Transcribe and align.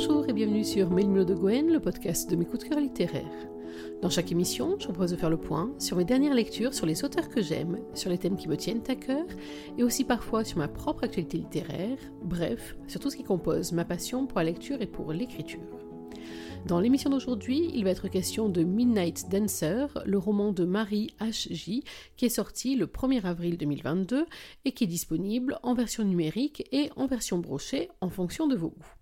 Bonjour 0.00 0.28
et 0.28 0.32
bienvenue 0.32 0.62
sur 0.62 0.90
Mélimo 0.90 1.24
de 1.24 1.34
Gwen, 1.34 1.72
le 1.72 1.80
podcast 1.80 2.30
de 2.30 2.36
mes 2.36 2.44
coups 2.44 2.62
de 2.62 2.68
cœur 2.68 2.78
littéraires. 2.78 3.48
Dans 4.00 4.08
chaque 4.08 4.30
émission, 4.30 4.76
je 4.78 4.84
propose 4.84 5.10
de 5.10 5.16
faire 5.16 5.28
le 5.28 5.40
point 5.40 5.74
sur 5.80 5.96
mes 5.96 6.04
dernières 6.04 6.34
lectures, 6.34 6.72
sur 6.72 6.86
les 6.86 7.02
auteurs 7.02 7.28
que 7.28 7.42
j'aime, 7.42 7.80
sur 7.94 8.08
les 8.08 8.16
thèmes 8.16 8.36
qui 8.36 8.46
me 8.46 8.56
tiennent 8.56 8.84
à 8.86 8.94
cœur, 8.94 9.26
et 9.76 9.82
aussi 9.82 10.04
parfois 10.04 10.44
sur 10.44 10.58
ma 10.58 10.68
propre 10.68 11.02
actualité 11.02 11.38
littéraire, 11.38 11.98
bref, 12.22 12.76
sur 12.86 13.00
tout 13.00 13.10
ce 13.10 13.16
qui 13.16 13.24
compose 13.24 13.72
ma 13.72 13.84
passion 13.84 14.28
pour 14.28 14.38
la 14.38 14.44
lecture 14.44 14.80
et 14.80 14.86
pour 14.86 15.12
l'écriture. 15.12 15.58
Dans 16.64 16.78
l'émission 16.78 17.10
d'aujourd'hui, 17.10 17.68
il 17.74 17.82
va 17.82 17.90
être 17.90 18.06
question 18.06 18.48
de 18.48 18.62
Midnight 18.62 19.28
Dancer, 19.28 19.88
le 20.06 20.18
roman 20.18 20.52
de 20.52 20.64
Marie 20.64 21.10
H.J., 21.20 21.82
qui 22.16 22.24
est 22.24 22.28
sorti 22.28 22.76
le 22.76 22.86
1er 22.86 23.24
avril 23.24 23.58
2022 23.58 24.26
et 24.64 24.70
qui 24.70 24.84
est 24.84 24.86
disponible 24.86 25.58
en 25.64 25.74
version 25.74 26.04
numérique 26.04 26.68
et 26.70 26.88
en 26.94 27.08
version 27.08 27.38
brochée 27.38 27.88
en 28.00 28.10
fonction 28.10 28.46
de 28.46 28.54
vos 28.54 28.68
goûts. 28.68 28.94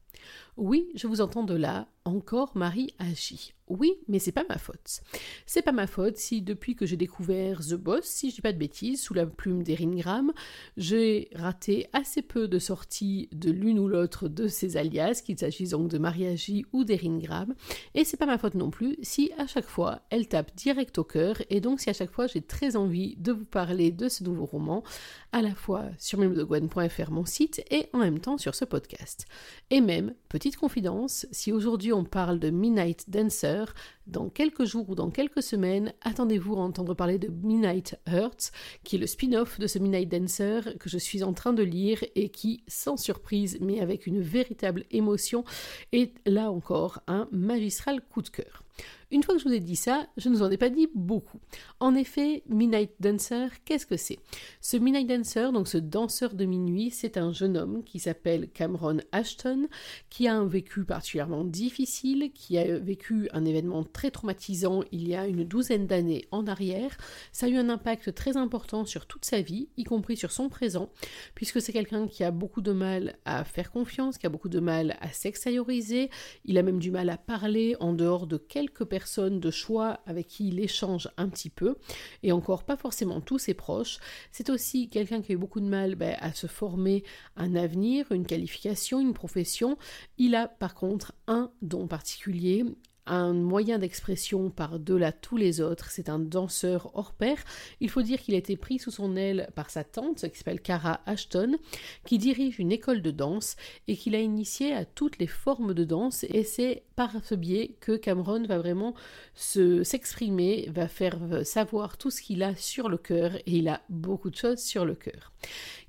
Oui, 0.56 0.88
je 0.95 1.06
vous 1.06 1.20
entends 1.20 1.45
de 1.45 1.55
là, 1.55 1.87
encore 2.06 2.56
Marie 2.56 2.95
agit. 2.98 3.52
Oui, 3.69 3.95
mais 4.06 4.20
c'est 4.20 4.33
pas 4.33 4.45
ma 4.48 4.59
faute. 4.59 5.01
C'est 5.45 5.62
pas 5.62 5.73
ma 5.73 5.88
faute 5.88 6.16
si 6.19 6.41
depuis 6.41 6.77
que 6.77 6.87
j'ai 6.87 6.97
découvert 6.97 7.60
The 7.60 7.74
Boss, 7.74 8.05
si 8.05 8.30
je 8.30 8.37
dis 8.37 8.41
pas 8.41 8.52
de 8.52 8.59
bêtises, 8.59 9.02
sous 9.02 9.12
la 9.12 9.27
plume 9.27 9.64
d'Erin 9.64 9.97
Graham, 9.97 10.33
j'ai 10.77 11.28
raté 11.34 11.88
assez 11.92 12.23
peu 12.23 12.47
de 12.47 12.61
sorties 12.61 13.28
de 13.33 13.50
l'une 13.50 13.80
ou 13.80 13.88
l'autre 13.88 14.28
de 14.28 14.47
ces 14.47 14.77
alias, 14.77 15.20
qu'il 15.24 15.37
s'agisse 15.37 15.70
donc 15.70 15.88
de 15.88 15.98
Marie 15.98 16.27
Agi 16.27 16.64
ou 16.73 16.84
d'Erin 16.84 17.19
Graham, 17.19 17.55
et 17.95 18.05
c'est 18.05 18.16
pas 18.16 18.27
ma 18.27 18.38
faute 18.38 18.55
non 18.55 18.70
plus 18.70 18.97
si 19.02 19.33
à 19.36 19.48
chaque 19.48 19.66
fois 19.66 20.02
elle 20.11 20.28
tape 20.28 20.55
direct 20.55 20.97
au 20.98 21.05
cœur, 21.05 21.42
et 21.50 21.61
donc 21.61 21.80
si 21.80 21.91
à 21.91 21.92
chaque 21.92 22.12
fois 22.12 22.28
j'ai 22.28 22.42
très 22.42 22.77
envie 22.77 23.16
de 23.16 23.33
vous 23.33 23.45
parler 23.45 23.91
de 23.91 24.09
ce 24.09 24.23
nouveau 24.23 24.47
roman, 24.47 24.84
à 25.33 25.42
la 25.42 25.56
fois 25.56 25.86
sur 25.98 26.20
memedegwen.fr 26.20 27.11
mon 27.11 27.25
site 27.25 27.64
et 27.73 27.89
en 27.92 27.98
même 27.98 28.20
temps 28.20 28.39
sur 28.39 28.55
ce 28.55 28.64
podcast. 28.64 29.27
Et 29.70 29.80
même, 29.80 30.14
petite 30.47 30.61
confidence, 30.61 31.27
si 31.33 31.50
aujourd'hui 31.50 31.92
on 31.92 32.05
parle 32.05 32.39
de 32.39 32.50
Midnight 32.50 33.11
Dancer, 33.11 33.64
dans 34.06 34.28
quelques 34.28 34.64
jours 34.64 34.89
ou 34.89 34.94
dans 34.94 35.11
quelques 35.11 35.42
semaines, 35.42 35.92
attendez-vous 36.02 36.55
à 36.55 36.61
entendre 36.61 36.94
parler 36.94 37.19
de 37.19 37.27
Midnight 37.27 37.98
Hurts, 38.06 38.52
qui 38.84 38.94
est 38.94 38.98
le 39.00 39.08
spin-off 39.08 39.58
de 39.58 39.67
ce 39.67 39.80
Midnight 39.80 40.08
Dancer 40.08 40.61
que 40.78 40.89
je 40.89 40.98
suis 40.98 41.24
en 41.24 41.33
train 41.33 41.52
de 41.52 41.64
lire 41.64 42.05
et 42.14 42.28
qui, 42.28 42.62
sans 42.69 42.97
surprise, 42.97 43.58
mais 43.61 43.80
avec 43.80 44.06
une 44.06 44.20
véritable 44.20 44.84
émotion, 44.92 45.42
est 45.91 46.12
là 46.27 46.52
encore 46.52 47.00
un 47.08 47.27
magistral 47.33 48.00
coup 48.00 48.22
de 48.22 48.28
cœur. 48.28 48.66
Une 49.12 49.22
fois 49.22 49.36
que 49.36 49.40
je 49.40 49.48
vous 49.48 49.54
ai 49.54 49.60
dit 49.60 49.76
ça, 49.76 50.08
je 50.16 50.28
ne 50.28 50.34
vous 50.34 50.42
en 50.42 50.50
ai 50.50 50.56
pas 50.56 50.68
dit 50.68 50.88
beaucoup. 50.92 51.38
En 51.78 51.94
effet, 51.94 52.42
Midnight 52.48 52.90
Dancer, 52.98 53.50
qu'est-ce 53.64 53.86
que 53.86 53.96
c'est? 53.96 54.18
Ce 54.60 54.76
Midnight 54.76 55.06
Dancer, 55.06 55.52
donc 55.52 55.68
ce 55.68 55.78
danseur 55.78 56.34
de 56.34 56.44
minuit, 56.44 56.90
c'est 56.90 57.16
un 57.16 57.32
jeune 57.32 57.56
homme 57.56 57.84
qui 57.84 58.00
s'appelle 58.00 58.48
Cameron 58.50 58.98
Ashton, 59.12 59.68
qui 60.10 60.27
a 60.27 60.34
un 60.34 60.46
vécu 60.46 60.84
particulièrement 60.84 61.44
difficile, 61.44 62.32
qui 62.34 62.58
a 62.58 62.78
vécu 62.80 63.28
un 63.32 63.44
événement 63.44 63.84
très 63.84 64.10
traumatisant 64.10 64.82
il 64.90 65.06
y 65.06 65.14
a 65.14 65.28
une 65.28 65.44
douzaine 65.44 65.86
d'années 65.86 66.27
en 66.32 66.48
arrière. 66.48 66.96
Ça 67.30 67.46
a 67.46 67.48
eu 67.48 67.56
un 67.58 67.68
impact 67.68 68.12
très 68.12 68.36
important 68.36 68.84
sur 68.84 69.06
toute 69.06 69.24
sa 69.24 69.40
vie, 69.40 69.68
y 69.77 69.84
compris 69.84 70.16
sur 70.16 70.32
son 70.32 70.48
présent, 70.48 70.90
puisque 71.36 71.60
c'est 71.62 71.72
quelqu'un 71.72 72.08
qui 72.08 72.24
a 72.24 72.32
beaucoup 72.32 72.60
de 72.60 72.72
mal 72.72 73.14
à 73.24 73.44
faire 73.44 73.70
confiance, 73.70 74.18
qui 74.18 74.27
a 74.27 74.30
beaucoup 74.30 74.48
de 74.48 74.58
mal 74.58 74.96
à 75.00 75.12
s'extérioriser, 75.12 76.10
il 76.44 76.58
a 76.58 76.64
même 76.64 76.80
du 76.80 76.90
mal 76.90 77.08
à 77.08 77.16
parler 77.16 77.77
en 77.78 77.92
dehors 77.92 78.27
de 78.27 78.36
quelques 78.36 78.84
personnes 78.84 78.95
de 78.98 79.50
choix 79.50 80.00
avec 80.06 80.27
qui 80.27 80.48
il 80.48 80.61
échange 80.61 81.08
un 81.16 81.28
petit 81.28 81.50
peu, 81.50 81.77
et 82.22 82.33
encore 82.33 82.64
pas 82.64 82.77
forcément 82.77 83.20
tous 83.20 83.39
ses 83.39 83.55
proches. 83.55 83.98
C'est 84.33 84.50
aussi 84.50 84.89
quelqu'un 84.89 85.22
qui 85.22 85.33
a 85.33 85.34
eu 85.34 85.39
beaucoup 85.39 85.61
de 85.61 85.66
mal 85.66 85.94
ben, 85.94 86.16
à 86.20 86.33
se 86.33 86.47
former 86.47 87.05
un 87.36 87.55
avenir, 87.55 88.11
une 88.12 88.27
qualification, 88.27 89.01
une 89.01 89.14
profession. 89.14 89.77
Il 90.18 90.34
a 90.34 90.48
par 90.48 90.74
contre 90.74 91.12
un 91.27 91.51
don 91.62 91.86
particulier, 91.86 92.64
un 93.06 93.33
moyen 93.33 93.78
d'expression 93.78 94.50
par-delà 94.50 95.12
tous 95.12 95.36
les 95.36 95.61
autres. 95.61 95.90
C'est 95.90 96.08
un 96.08 96.18
danseur 96.18 96.90
hors 96.94 97.12
pair. 97.12 97.39
Il 97.80 97.90
faut 97.90 98.02
dire 98.02 98.20
qu'il 98.20 98.34
a 98.34 98.39
été 98.39 98.56
pris 98.56 98.78
sous 98.78 98.90
son 98.90 99.17
aile 99.17 99.48
par 99.55 99.70
sa 99.70 99.84
tante, 99.84 100.28
qui 100.28 100.39
s'appelle 100.39 100.61
Cara 100.61 101.00
Ashton, 101.06 101.56
qui 102.05 102.18
dirige 102.18 102.58
une 102.58 102.72
école 102.72 103.02
de 103.02 103.11
danse 103.11 103.56
et 103.89 103.96
qui 103.96 104.11
l'a 104.11 104.20
initié 104.20 104.72
à 104.72 104.84
toutes 104.84 105.18
les 105.18 105.27
formes 105.27 105.74
de 105.74 105.84
danse. 105.84 106.24
Et 106.24 106.45
c'est 106.45 106.83
par 106.96 107.12
ce 107.24 107.34
biais 107.34 107.77
que 107.80 107.96
Cameron 107.96 108.45
va 108.46 108.58
vraiment 108.58 108.95
s'exprimer, 109.34 110.68
va 110.72 110.89
faire 110.89 111.18
savoir 111.45 111.98
tout 111.98 112.11
ce 112.11 112.22
qu'il 112.22 112.42
a 112.42 112.55
sur 112.56 112.89
le 112.89 112.98
cœur. 112.98 113.36
Et 113.36 113.58
il 113.58 113.68
a 113.68 113.83
beaucoup 113.89 114.30
de 114.30 114.36
choses 114.36 114.61
sur 114.61 114.84
le 114.84 114.95
cœur. 114.95 115.33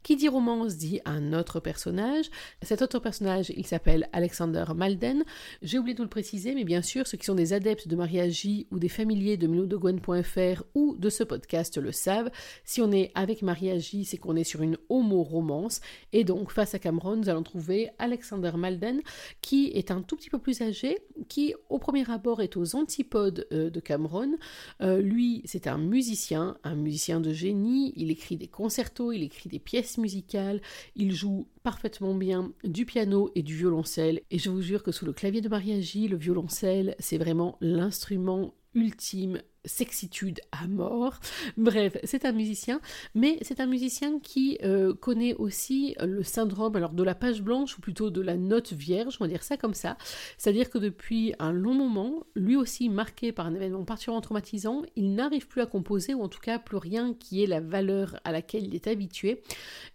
Qui 0.08 0.16
dit 0.16 0.30
romance 0.30 0.78
dit 0.78 1.02
un 1.04 1.34
autre 1.34 1.60
personnage. 1.60 2.28
Cet 2.62 2.82
autre 2.82 3.00
personnage, 3.00 3.52
il 3.58 3.68
s'appelle 3.68 4.08
Alexander 4.14 4.64
Malden. 4.74 5.26
J'ai 5.62 5.80
oublié 5.80 5.96
de 5.96 6.02
le 6.02 6.08
préciser, 6.08 6.56
mais 6.56 6.64
bien 6.64 6.82
sûr, 6.82 7.06
ceux 7.06 7.18
qui 7.18 7.26
sont 7.26 7.36
des 7.36 7.52
adeptes 7.52 7.90
de 7.90 7.96
mariage 7.98 8.48
ou 8.72 8.80
des 8.80 8.88
familiers 8.88 9.36
de 9.36 9.48
melodogwen.fr 9.48 10.64
ou 10.76 10.96
de 10.98 11.10
ce 11.10 11.26
podcast 11.26 11.78
le 11.78 11.92
savent. 11.92 12.32
Si 12.64 12.82
on 12.82 12.90
est 12.94 13.12
avec 13.16 13.42
mariage 13.42 13.98
c'est 14.06 14.16
qu'on 14.16 14.38
est 14.38 14.46
sur 14.46 14.62
une 14.62 14.78
homo-romance. 14.88 15.82
Et 16.14 16.24
donc, 16.24 16.54
face 16.54 16.74
à 16.74 16.80
Cameron, 16.80 17.18
nous 17.18 17.28
allons 17.28 17.44
trouver 17.44 17.90
Alexander 18.00 18.52
Malden, 18.56 19.02
qui 19.42 19.72
est 19.74 19.92
un 19.92 20.02
tout 20.02 20.16
petit 20.16 20.30
peu 20.30 20.40
plus 20.40 20.62
âgé, 20.62 21.00
qui 21.28 21.54
au 21.68 21.80
premier 21.80 22.10
abord 22.10 22.42
est 22.42 22.56
aux 22.56 22.78
antipodes 22.78 23.46
euh, 23.52 23.70
de 23.70 23.80
Cameron. 23.82 24.38
Euh, 24.82 25.02
lui, 25.02 25.42
c'est 25.44 25.68
un 25.68 25.78
musicien, 25.78 26.58
un 26.64 26.76
musicien 26.76 27.20
de 27.20 27.34
génie. 27.34 27.92
Il 27.98 28.10
écrit 28.10 28.38
des 28.38 28.48
concertos, 28.48 29.12
il 29.12 29.24
écrit 29.24 29.50
des 29.50 29.60
pièces 29.60 29.97
musicale, 29.98 30.62
il 30.96 31.14
joue 31.14 31.48
parfaitement 31.64 32.14
bien 32.14 32.52
du 32.64 32.86
piano 32.86 33.32
et 33.36 33.44
du 33.44 33.56
violoncelle, 33.56 34.22
et 34.32 34.40
je 34.40 34.50
vous 34.50 34.62
jure 34.62 34.84
que 34.84 34.92
sous 34.92 35.06
le 35.06 35.14
clavier 35.14 35.42
de 35.42 35.50
Mariagi, 35.50 36.08
le 36.08 36.18
violoncelle, 36.18 36.96
c'est 37.00 37.18
vraiment 37.18 37.58
l'instrument 37.62 38.54
ultime 38.74 39.42
sexitude 39.68 40.40
à 40.52 40.68
mort. 40.68 41.20
Bref, 41.58 41.98
c'est 42.04 42.26
un 42.26 42.32
musicien, 42.32 42.82
mais 43.14 43.38
c'est 43.42 43.60
un 43.60 43.68
musicien 43.68 44.20
qui 44.20 44.58
euh, 44.64 44.94
connaît 44.94 45.36
aussi 45.36 45.96
le 46.02 46.24
syndrome 46.24 46.76
alors 46.76 46.94
de 46.94 47.04
la 47.04 47.16
page 47.16 47.42
blanche 47.42 47.78
ou 47.78 47.82
plutôt 47.82 48.10
de 48.10 48.22
la 48.22 48.36
note 48.36 48.74
vierge, 48.74 49.18
on 49.20 49.26
va 49.26 49.28
dire 49.28 49.44
ça 49.44 49.58
comme 49.58 49.74
ça. 49.74 49.98
C'est-à-dire 50.38 50.70
que 50.70 50.78
depuis 50.78 51.34
un 51.40 51.52
long 51.52 51.74
moment, 51.74 52.26
lui 52.36 52.56
aussi 52.56 52.90
marqué 52.90 53.32
par 53.32 53.46
un 53.46 53.56
événement 53.56 53.84
particulièrement 53.84 54.22
traumatisant, 54.22 54.84
il 54.96 55.14
n'arrive 55.14 55.48
plus 55.48 55.62
à 55.62 55.66
composer 55.66 56.14
ou 56.14 56.22
en 56.22 56.30
tout 56.30 56.40
cas 56.40 56.60
plus 56.60 56.78
rien 56.78 57.14
qui 57.14 57.44
ait 57.44 57.48
la 57.48 57.60
valeur 57.60 58.20
à 58.24 58.32
laquelle 58.32 58.66
il 58.66 58.76
est 58.76 58.88
habitué. 58.88 59.42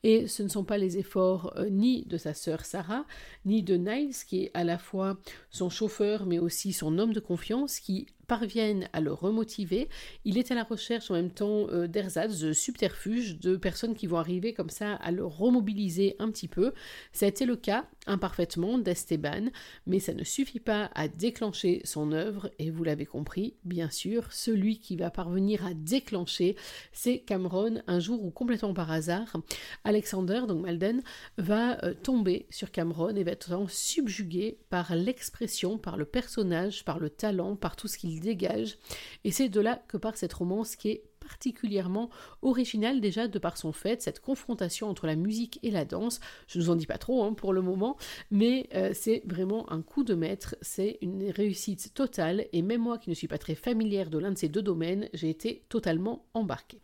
Et 0.03 0.27
ce 0.27 0.43
ne 0.43 0.49
sont 0.49 0.65
pas 0.65 0.79
les 0.79 0.99
efforts 0.99 1.53
euh, 1.57 1.69
ni 1.69 2.05
de 2.05 2.17
sa 2.17 2.35
sœur 2.35 2.65
Sarah, 2.65 3.05
ni 3.45 3.63
de 3.63 3.77
Niles 3.77 4.15
qui 4.27 4.45
est 4.45 4.51
à 4.55 4.65
la 4.65 4.79
fois 4.79 5.19
son 5.51 5.71
chauffeur 5.71 6.27
mais 6.27 6.39
aussi 6.39 6.73
son 6.73 6.99
homme 6.99 7.13
de 7.13 7.21
confiance 7.21 7.81
qui 7.81 8.07
parviennent 8.33 8.89
à 8.95 9.03
le 9.03 9.13
remotiver. 9.13 9.91
Il 10.25 10.39
est 10.39 10.51
à 10.51 10.55
la 10.55 10.65
recherche 10.65 11.11
en 11.11 11.15
même 11.15 11.31
temps 11.31 11.67
euh, 11.69 11.87
d'ersatz, 11.87 12.39
de 12.39 12.55
subterfuges, 12.55 13.39
de 13.39 13.57
personnes 13.57 13.95
qui 13.95 14.07
vont 14.07 14.17
arriver 14.17 14.55
comme 14.55 14.71
ça 14.71 14.95
à 14.95 15.11
le 15.11 15.27
remobiliser 15.27 16.17
un 16.19 16.31
petit 16.31 16.49
peu. 16.49 16.73
Ça 17.13 17.27
a 17.27 17.29
été 17.29 17.45
le 17.45 17.57
cas 17.57 17.85
imparfaitement 18.07 18.79
d'Esteban, 18.79 19.51
mais 19.87 20.01
ça 20.01 20.15
ne 20.15 20.25
suffit 20.25 20.61
pas 20.61 20.91
à 20.95 21.09
déclencher 21.09 21.83
son 21.85 22.11
œuvre, 22.13 22.51
et 22.59 22.71
vous 22.71 22.85
l'avez 22.85 23.07
compris, 23.07 23.55
bien 23.65 23.91
sûr, 23.91 24.33
celui 24.33 24.79
qui 24.79 24.97
va 24.97 25.11
parvenir 25.11 25.65
à 25.67 25.75
déclencher, 25.75 26.57
c'est 26.93 27.19
Cameron, 27.19 27.83
un 27.87 28.01
jour 28.01 28.25
où 28.25 28.31
complètement 28.31 28.75
par 28.75 28.91
hasard, 28.91 29.37
Alexander, 29.85 30.43
donc 30.49 30.63
Malden, 30.63 31.03
va 31.37 31.85
euh, 31.85 31.95
tomber 31.95 32.47
sur 32.49 32.71
Cameron 32.71 33.15
et 33.15 33.25
va 33.25 33.33
être 33.33 33.71
subjugué 33.71 34.59
par 34.71 34.97
l'expression, 34.97 35.79
par 35.79 35.97
le 35.97 36.07
personnage, 36.07 36.85
par 36.85 36.99
le 36.99 37.11
talent, 37.11 37.57
par 37.57 37.77
tout 37.77 37.89
ce 37.89 37.99
qu'il 37.99 38.22
dégage, 38.23 38.79
et 39.25 39.31
c'est 39.31 39.49
de 39.49 39.61
là 39.61 39.83
que 39.89 39.97
part 39.97 40.17
cette 40.17 40.33
romance 40.33 40.77
qui 40.77 40.89
est 40.89 41.03
particulièrement 41.21 42.11
original 42.43 43.01
déjà 43.01 43.29
de 43.29 43.39
par 43.39 43.57
son 43.57 43.73
fait, 43.73 44.03
cette 44.03 44.21
confrontation 44.21 44.89
entre 44.89 45.07
la 45.07 45.17
musique 45.17 45.59
et 45.63 45.71
la 45.71 45.85
danse. 45.85 46.21
Je 46.49 46.59
ne 46.59 46.65
vous 46.65 46.71
en 46.71 46.77
dis 46.77 46.87
pas 46.87 46.99
trop 46.99 47.25
hein, 47.25 47.33
pour 47.33 47.53
le 47.53 47.63
moment, 47.63 47.97
mais 48.31 48.69
euh, 48.75 48.91
c'est 48.93 49.23
vraiment 49.27 49.71
un 49.73 49.83
coup 49.83 50.05
de 50.05 50.15
maître, 50.15 50.57
c'est 50.61 50.99
une 51.01 51.31
réussite 51.31 51.95
totale 51.95 52.47
et 52.53 52.63
même 52.63 52.83
moi 52.83 52.99
qui 52.99 53.11
ne 53.11 53.15
suis 53.15 53.29
pas 53.29 53.39
très 53.39 53.55
familière 53.55 54.11
de 54.11 54.19
l'un 54.19 54.33
de 54.33 54.39
ces 54.39 54.49
deux 54.49 54.63
domaines, 54.63 55.09
j'ai 55.15 55.31
été 55.31 55.65
totalement 55.69 56.27
embarquée. 56.35 56.81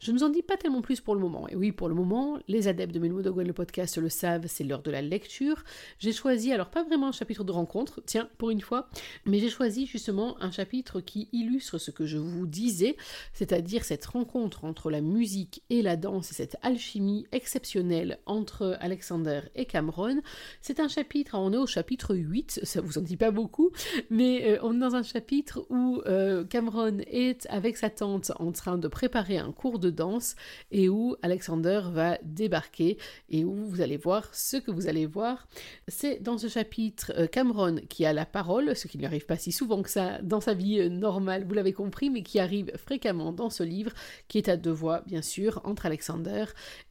Je 0.00 0.12
ne 0.12 0.18
vous 0.18 0.24
en 0.24 0.28
dis 0.28 0.42
pas 0.42 0.56
tellement 0.56 0.80
plus 0.80 1.00
pour 1.00 1.14
le 1.16 1.20
moment. 1.20 1.48
Et 1.48 1.56
oui, 1.56 1.72
pour 1.72 1.88
le 1.88 1.94
moment, 1.94 2.38
les 2.46 2.68
adeptes 2.68 2.94
de 2.94 3.00
Melmo 3.00 3.20
Gwen, 3.20 3.46
le 3.46 3.52
podcast 3.52 3.98
le 3.98 4.08
savent, 4.08 4.46
c'est 4.46 4.62
l'heure 4.62 4.82
de 4.82 4.92
la 4.92 5.02
lecture. 5.02 5.64
J'ai 5.98 6.12
choisi, 6.12 6.52
alors 6.52 6.70
pas 6.70 6.84
vraiment 6.84 7.08
un 7.08 7.12
chapitre 7.12 7.42
de 7.42 7.50
rencontre, 7.50 8.00
tiens, 8.06 8.28
pour 8.38 8.50
une 8.50 8.60
fois, 8.60 8.88
mais 9.26 9.40
j'ai 9.40 9.48
choisi 9.48 9.86
justement 9.86 10.40
un 10.40 10.52
chapitre 10.52 11.00
qui 11.00 11.28
illustre 11.32 11.78
ce 11.78 11.90
que 11.90 12.06
je 12.06 12.16
vous 12.16 12.46
disais, 12.46 12.96
c'est-à-dire 13.32 13.84
cette 13.84 14.06
rencontre 14.06 14.64
entre 14.64 14.90
la 14.90 15.00
musique 15.00 15.62
et 15.68 15.82
la 15.82 15.96
danse 15.96 16.30
et 16.30 16.34
cette 16.34 16.56
alchimie 16.62 17.26
exceptionnelle 17.32 18.20
entre 18.26 18.76
Alexander 18.80 19.40
et 19.56 19.64
Cameron. 19.64 20.22
C'est 20.60 20.78
un 20.78 20.88
chapitre, 20.88 21.36
on 21.36 21.52
est 21.52 21.56
au 21.56 21.66
chapitre 21.66 22.14
8, 22.14 22.60
ça 22.62 22.80
vous 22.80 22.98
en 22.98 23.02
dit 23.02 23.16
pas 23.16 23.32
beaucoup, 23.32 23.72
mais 24.10 24.52
euh, 24.52 24.58
on 24.62 24.76
est 24.76 24.78
dans 24.78 24.94
un 24.94 25.02
chapitre 25.02 25.66
où 25.70 26.02
euh, 26.06 26.44
Cameron 26.44 26.98
est 27.08 27.46
avec 27.50 27.76
sa 27.76 27.90
tante 27.90 28.30
en 28.38 28.52
train 28.52 28.78
de 28.78 28.86
préparer 28.86 29.38
un 29.38 29.50
cours 29.50 29.80
de 29.80 29.87
danse 29.90 30.36
et 30.70 30.88
où 30.88 31.16
Alexander 31.22 31.82
va 31.92 32.18
débarquer 32.22 32.98
et 33.28 33.44
où 33.44 33.54
vous 33.54 33.80
allez 33.80 33.96
voir 33.96 34.34
ce 34.34 34.56
que 34.56 34.70
vous 34.70 34.88
allez 34.88 35.06
voir. 35.06 35.48
C'est 35.88 36.22
dans 36.22 36.38
ce 36.38 36.48
chapitre 36.48 37.12
euh, 37.16 37.26
Cameron 37.26 37.76
qui 37.88 38.04
a 38.04 38.12
la 38.12 38.26
parole, 38.26 38.76
ce 38.76 38.88
qui 38.88 38.96
ne 38.96 39.02
lui 39.02 39.06
arrive 39.06 39.26
pas 39.26 39.36
si 39.36 39.52
souvent 39.52 39.82
que 39.82 39.90
ça 39.90 40.20
dans 40.22 40.40
sa 40.40 40.54
vie 40.54 40.80
euh, 40.80 40.88
normale, 40.88 41.44
vous 41.44 41.54
l'avez 41.54 41.72
compris, 41.72 42.10
mais 42.10 42.22
qui 42.22 42.38
arrive 42.38 42.72
fréquemment 42.76 43.32
dans 43.32 43.50
ce 43.50 43.62
livre, 43.62 43.92
qui 44.28 44.38
est 44.38 44.48
à 44.48 44.56
deux 44.56 44.70
voix, 44.70 45.02
bien 45.06 45.22
sûr, 45.22 45.60
entre 45.64 45.86
Alexander 45.86 46.44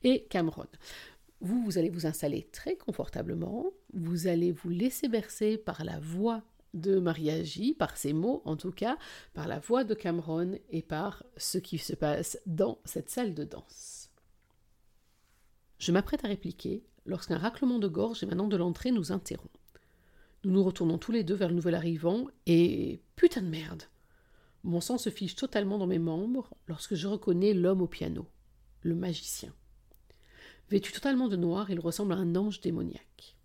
et 0.04 0.26
Cameron. 0.30 0.66
Vous, 1.40 1.64
vous 1.64 1.78
allez 1.78 1.90
vous 1.90 2.08
installer 2.08 2.48
très 2.52 2.76
confortablement, 2.76 3.68
vous 3.94 4.28
allez 4.28 4.52
vous 4.52 4.70
laisser 4.70 5.08
bercer 5.08 5.58
par 5.58 5.84
la 5.84 6.00
voix 6.00 6.42
de 6.80 7.00
Mariagi, 7.00 7.74
par 7.74 7.98
ses 7.98 8.14
mots 8.14 8.42
en 8.46 8.56
tout 8.56 8.72
cas, 8.72 8.98
par 9.34 9.48
la 9.48 9.60
voix 9.60 9.84
de 9.84 9.94
Cameron 9.94 10.58
et 10.70 10.82
par 10.82 11.24
ce 11.38 11.58
qui 11.58 11.78
se 11.78 11.94
passe 11.94 12.40
dans 12.46 12.80
cette 12.86 13.10
salle 13.10 13.34
de 13.34 13.44
danse. 13.44 14.10
Je 15.80 15.92
m'apprête 15.92 16.26
à 16.26 16.28
répliquer 16.28 16.84
lorsqu'un 17.06 17.38
raclement 17.38 17.80
de 17.80 17.88
gorge 17.88 18.24
émanant 18.24 18.48
de 18.48 18.58
l'entrée 18.58 18.92
nous 18.92 19.12
interrompt. 19.12 19.52
Nous 20.44 20.52
nous 20.52 20.64
retournons 20.64 20.98
tous 20.98 21.12
les 21.12 21.24
deux 21.24 21.36
vers 21.36 21.50
le 21.50 21.56
nouvel 21.56 21.76
arrivant 21.76 22.28
et. 22.46 23.02
Putain 23.16 23.42
de 23.42 23.48
merde 23.48 23.84
Mon 24.64 24.82
sang 24.82 24.98
se 24.98 25.10
fiche 25.10 25.36
totalement 25.36 25.78
dans 25.78 25.88
mes 25.88 26.00
membres 26.00 26.54
lorsque 26.68 26.96
je 26.96 27.08
reconnais 27.08 27.54
l'homme 27.54 27.82
au 27.82 27.88
piano, 27.88 28.28
le 28.82 28.94
magicien. 28.94 29.54
Vêtu 30.70 30.92
totalement 30.92 31.30
de 31.30 31.36
noir, 31.36 31.72
il 31.72 31.80
ressemble 31.80 32.14
à 32.14 32.18
un 32.18 32.36
ange 32.36 32.62
démoniaque. 32.62 33.37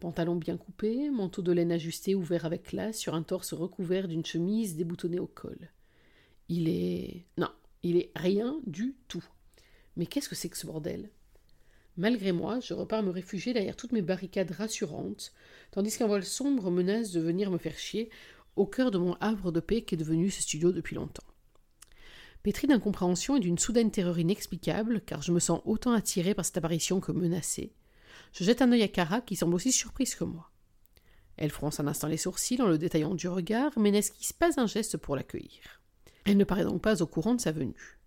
Pantalon 0.00 0.36
bien 0.36 0.56
coupé, 0.56 1.10
manteau 1.10 1.42
de 1.42 1.52
laine 1.52 1.72
ajusté 1.72 2.14
ouvert 2.14 2.44
avec 2.44 2.62
classe 2.62 2.98
sur 2.98 3.14
un 3.14 3.22
torse 3.22 3.52
recouvert 3.52 4.08
d'une 4.08 4.24
chemise 4.24 4.76
déboutonnée 4.76 5.18
au 5.18 5.26
col. 5.26 5.70
Il 6.48 6.68
est. 6.68 7.26
Non, 7.36 7.50
il 7.82 7.96
est 7.96 8.10
rien 8.14 8.60
du 8.66 8.96
tout. 9.08 9.24
Mais 9.96 10.06
qu'est-ce 10.06 10.28
que 10.28 10.34
c'est 10.34 10.48
que 10.48 10.56
ce 10.56 10.66
bordel? 10.66 11.10
Malgré 11.96 12.30
moi, 12.30 12.60
je 12.60 12.74
repars 12.74 13.02
me 13.02 13.10
réfugier 13.10 13.52
derrière 13.52 13.74
toutes 13.74 13.90
mes 13.90 14.02
barricades 14.02 14.52
rassurantes, 14.52 15.32
tandis 15.72 15.96
qu'un 15.96 16.06
voile 16.06 16.24
sombre 16.24 16.70
menace 16.70 17.10
de 17.10 17.20
venir 17.20 17.50
me 17.50 17.58
faire 17.58 17.76
chier 17.76 18.08
au 18.54 18.66
cœur 18.66 18.92
de 18.92 18.98
mon 18.98 19.14
havre 19.14 19.50
de 19.50 19.60
paix 19.60 19.82
qui 19.82 19.96
est 19.96 19.98
devenu 19.98 20.30
ce 20.30 20.42
studio 20.42 20.70
depuis 20.70 20.94
longtemps. 20.94 21.24
Pétri 22.44 22.68
d'incompréhension 22.68 23.36
et 23.36 23.40
d'une 23.40 23.58
soudaine 23.58 23.90
terreur 23.90 24.18
inexplicable, 24.18 25.00
car 25.00 25.22
je 25.22 25.32
me 25.32 25.40
sens 25.40 25.60
autant 25.64 25.92
attiré 25.92 26.34
par 26.34 26.44
cette 26.44 26.56
apparition 26.56 27.00
que 27.00 27.10
menacé, 27.10 27.72
je 28.32 28.44
jette 28.44 28.62
un 28.62 28.72
œil 28.72 28.82
à 28.82 28.88
Cara 28.88 29.20
qui 29.20 29.36
semble 29.36 29.54
aussi 29.54 29.72
surprise 29.72 30.14
que 30.14 30.24
moi. 30.24 30.50
Elle 31.36 31.50
fronce 31.50 31.78
un 31.80 31.86
instant 31.86 32.08
les 32.08 32.16
sourcils 32.16 32.60
en 32.60 32.66
le 32.66 32.78
détaillant 32.78 33.14
du 33.14 33.28
regard, 33.28 33.72
mais 33.76 33.90
n'esquisse 33.90 34.32
pas 34.32 34.60
un 34.60 34.66
geste 34.66 34.96
pour 34.96 35.14
l'accueillir. 35.14 35.80
Elle 36.24 36.36
ne 36.36 36.44
paraît 36.44 36.64
donc 36.64 36.82
pas 36.82 37.00
au 37.00 37.06
courant 37.06 37.34
de 37.34 37.40
sa 37.40 37.52
venue. 37.52 37.98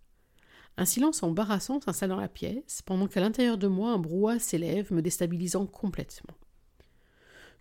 Un 0.77 0.85
silence 0.85 1.23
embarrassant 1.23 1.79
s'installe 1.79 2.09
dans 2.09 2.19
la 2.19 2.27
pièce, 2.27 2.81
pendant 2.81 3.07
qu'à 3.07 3.21
l'intérieur 3.21 3.57
de 3.57 3.67
moi 3.67 3.91
un 3.91 3.99
brouhaha 3.99 4.39
s'élève, 4.39 4.91
me 4.93 5.01
déstabilisant 5.01 5.65
complètement. 5.65 6.35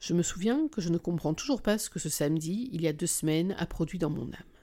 Je 0.00 0.14
me 0.14 0.22
souviens 0.22 0.68
que 0.68 0.80
je 0.80 0.88
ne 0.88 0.98
comprends 0.98 1.34
toujours 1.34 1.62
pas 1.62 1.78
ce 1.78 1.90
que 1.90 1.98
ce 1.98 2.08
samedi, 2.08 2.68
il 2.72 2.80
y 2.82 2.88
a 2.88 2.92
deux 2.92 3.06
semaines, 3.06 3.54
a 3.58 3.66
produit 3.66 3.98
dans 3.98 4.10
mon 4.10 4.26
âme. 4.32 4.59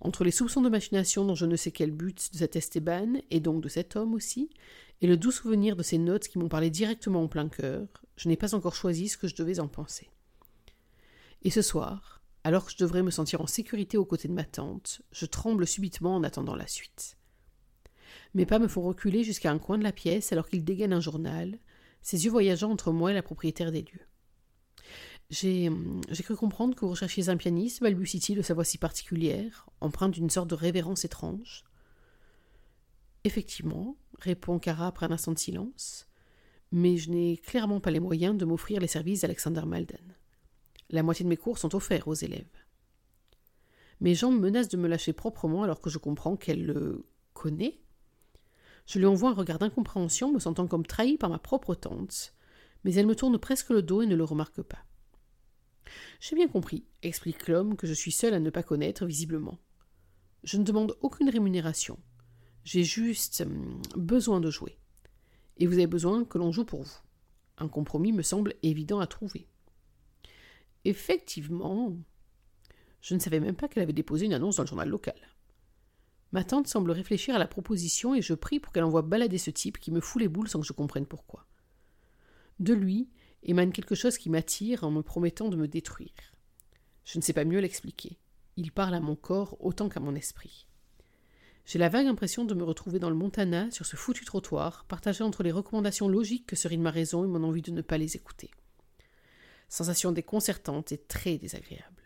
Entre 0.00 0.22
les 0.22 0.30
soupçons 0.30 0.62
de 0.62 0.68
machination 0.68 1.24
dans 1.24 1.34
je 1.34 1.46
ne 1.46 1.56
sais 1.56 1.72
quel 1.72 1.90
but 1.90 2.32
de 2.32 2.38
cet 2.38 2.56
Esteban, 2.56 3.20
et 3.30 3.40
donc 3.40 3.62
de 3.62 3.68
cet 3.68 3.96
homme 3.96 4.14
aussi, 4.14 4.50
et 5.00 5.06
le 5.06 5.16
doux 5.16 5.30
souvenir 5.30 5.76
de 5.76 5.82
ces 5.82 5.98
notes 5.98 6.28
qui 6.28 6.38
m'ont 6.38 6.48
parlé 6.48 6.70
directement 6.70 7.22
en 7.22 7.28
plein 7.28 7.48
cœur, 7.48 7.86
je 8.16 8.28
n'ai 8.28 8.36
pas 8.36 8.54
encore 8.54 8.74
choisi 8.74 9.08
ce 9.08 9.16
que 9.16 9.28
je 9.28 9.36
devais 9.36 9.60
en 9.60 9.68
penser. 9.68 10.08
Et 11.42 11.50
ce 11.50 11.62
soir, 11.62 12.22
alors 12.44 12.66
que 12.66 12.72
je 12.72 12.78
devrais 12.78 13.02
me 13.02 13.10
sentir 13.10 13.40
en 13.40 13.46
sécurité 13.46 13.96
aux 13.96 14.04
côtés 14.04 14.28
de 14.28 14.32
ma 14.32 14.44
tante, 14.44 15.02
je 15.12 15.26
tremble 15.26 15.66
subitement 15.66 16.16
en 16.16 16.24
attendant 16.24 16.56
la 16.56 16.66
suite. 16.66 17.16
Mes 18.34 18.46
pas 18.46 18.58
me 18.58 18.68
font 18.68 18.82
reculer 18.82 19.24
jusqu'à 19.24 19.50
un 19.50 19.58
coin 19.58 19.78
de 19.78 19.84
la 19.84 19.92
pièce 19.92 20.32
alors 20.32 20.48
qu'il 20.48 20.64
dégaine 20.64 20.92
un 20.92 21.00
journal, 21.00 21.58
ses 22.02 22.24
yeux 22.24 22.30
voyageant 22.30 22.70
entre 22.70 22.92
moi 22.92 23.10
et 23.10 23.14
la 23.14 23.22
propriétaire 23.22 23.72
des 23.72 23.82
lieux. 23.82 24.07
J'ai, 25.30 25.70
j'ai 26.08 26.22
cru 26.22 26.36
comprendre 26.36 26.74
que 26.74 26.80
vous 26.80 26.92
recherchiez 26.92 27.28
un 27.28 27.36
pianiste, 27.36 27.82
balbutie-t-il 27.82 28.38
de 28.38 28.42
sa 28.42 28.54
voix 28.54 28.64
si 28.64 28.78
particulière, 28.78 29.68
empreinte 29.80 30.12
d'une 30.12 30.30
sorte 30.30 30.48
de 30.48 30.54
révérence 30.54 31.04
étrange. 31.04 31.64
Effectivement, 33.24 33.96
répond 34.18 34.58
Cara 34.58 34.86
après 34.86 35.04
un 35.04 35.10
instant 35.10 35.32
de 35.32 35.38
silence, 35.38 36.08
mais 36.72 36.96
je 36.96 37.10
n'ai 37.10 37.36
clairement 37.36 37.80
pas 37.80 37.90
les 37.90 38.00
moyens 38.00 38.38
de 38.38 38.46
m'offrir 38.46 38.80
les 38.80 38.86
services 38.86 39.20
d'Alexander 39.20 39.66
Malden. 39.66 40.14
La 40.88 41.02
moitié 41.02 41.24
de 41.24 41.28
mes 41.28 41.36
cours 41.36 41.58
sont 41.58 41.74
offerts 41.74 42.08
aux 42.08 42.14
élèves. 42.14 42.46
Mes 44.00 44.14
jambes 44.14 44.40
menacent 44.40 44.68
de 44.68 44.78
me 44.78 44.88
lâcher 44.88 45.12
proprement 45.12 45.62
alors 45.62 45.82
que 45.82 45.90
je 45.90 45.98
comprends 45.98 46.36
qu'elle 46.36 46.64
le 46.64 47.04
connaît. 47.34 47.78
Je 48.86 48.98
lui 48.98 49.04
envoie 49.04 49.30
un 49.30 49.34
regard 49.34 49.58
d'incompréhension, 49.58 50.32
me 50.32 50.38
sentant 50.38 50.66
comme 50.66 50.86
trahi 50.86 51.18
par 51.18 51.28
ma 51.28 51.38
propre 51.38 51.74
tante, 51.74 52.32
mais 52.84 52.94
elle 52.94 53.06
me 53.06 53.14
tourne 53.14 53.36
presque 53.36 53.68
le 53.68 53.82
dos 53.82 54.00
et 54.00 54.06
ne 54.06 54.16
le 54.16 54.24
remarque 54.24 54.62
pas. 54.62 54.87
J'ai 56.20 56.36
bien 56.36 56.48
compris, 56.48 56.84
explique 57.02 57.48
l'homme, 57.48 57.76
que 57.76 57.86
je 57.86 57.92
suis 57.92 58.12
seul 58.12 58.34
à 58.34 58.40
ne 58.40 58.50
pas 58.50 58.62
connaître, 58.62 59.06
visiblement. 59.06 59.58
Je 60.44 60.56
ne 60.56 60.64
demande 60.64 60.96
aucune 61.00 61.30
rémunération. 61.30 61.98
J'ai 62.64 62.84
juste 62.84 63.42
hum, 63.42 63.80
besoin 63.96 64.40
de 64.40 64.50
jouer. 64.50 64.78
Et 65.56 65.66
vous 65.66 65.74
avez 65.74 65.86
besoin 65.86 66.24
que 66.24 66.38
l'on 66.38 66.52
joue 66.52 66.64
pour 66.64 66.82
vous. 66.82 66.98
Un 67.58 67.68
compromis 67.68 68.12
me 68.12 68.22
semble 68.22 68.54
évident 68.62 69.00
à 69.00 69.06
trouver. 69.06 69.48
Effectivement, 70.84 71.96
je 73.00 73.14
ne 73.14 73.18
savais 73.18 73.40
même 73.40 73.56
pas 73.56 73.68
qu'elle 73.68 73.82
avait 73.82 73.92
déposé 73.92 74.26
une 74.26 74.34
annonce 74.34 74.56
dans 74.56 74.62
le 74.62 74.68
journal 74.68 74.88
local. 74.88 75.16
Ma 76.32 76.44
tante 76.44 76.66
semble 76.66 76.90
réfléchir 76.90 77.34
à 77.34 77.38
la 77.38 77.46
proposition 77.46 78.14
et 78.14 78.22
je 78.22 78.34
prie 78.34 78.60
pour 78.60 78.72
qu'elle 78.72 78.84
envoie 78.84 79.02
balader 79.02 79.38
ce 79.38 79.50
type 79.50 79.78
qui 79.78 79.90
me 79.90 80.00
fout 80.00 80.20
les 80.20 80.28
boules 80.28 80.48
sans 80.48 80.60
que 80.60 80.66
je 80.66 80.72
comprenne 80.72 81.06
pourquoi. 81.06 81.46
De 82.60 82.74
lui 82.74 83.08
émane 83.42 83.72
quelque 83.72 83.94
chose 83.94 84.18
qui 84.18 84.30
m'attire 84.30 84.84
en 84.84 84.90
me 84.90 85.02
promettant 85.02 85.48
de 85.48 85.56
me 85.56 85.68
détruire. 85.68 86.34
Je 87.04 87.18
ne 87.18 87.22
sais 87.22 87.32
pas 87.32 87.44
mieux 87.44 87.60
l'expliquer. 87.60 88.18
Il 88.56 88.72
parle 88.72 88.94
à 88.94 89.00
mon 89.00 89.16
corps 89.16 89.56
autant 89.60 89.88
qu'à 89.88 90.00
mon 90.00 90.14
esprit. 90.14 90.66
J'ai 91.64 91.78
la 91.78 91.88
vague 91.88 92.06
impression 92.06 92.44
de 92.44 92.54
me 92.54 92.64
retrouver 92.64 92.98
dans 92.98 93.10
le 93.10 93.16
Montana, 93.16 93.70
sur 93.70 93.84
ce 93.84 93.96
foutu 93.96 94.24
trottoir, 94.24 94.86
partagé 94.88 95.22
entre 95.22 95.42
les 95.42 95.52
recommandations 95.52 96.08
logiques 96.08 96.46
que 96.46 96.56
serait 96.56 96.78
ma 96.78 96.90
raison 96.90 97.24
et 97.24 97.28
mon 97.28 97.44
envie 97.44 97.62
de 97.62 97.70
ne 97.70 97.82
pas 97.82 97.98
les 97.98 98.16
écouter. 98.16 98.50
Sensation 99.68 100.12
déconcertante 100.12 100.92
et 100.92 100.98
très 100.98 101.36
désagréable. 101.36 102.02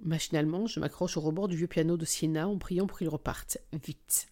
Machinalement, 0.00 0.66
je 0.66 0.80
m'accroche 0.80 1.16
au 1.16 1.20
rebord 1.20 1.46
du 1.46 1.56
vieux 1.56 1.68
piano 1.68 1.96
de 1.96 2.04
Siena 2.04 2.48
en 2.48 2.58
priant 2.58 2.86
pour 2.86 2.98
qu'il 2.98 3.08
reparte 3.08 3.58
vite. 3.72 4.28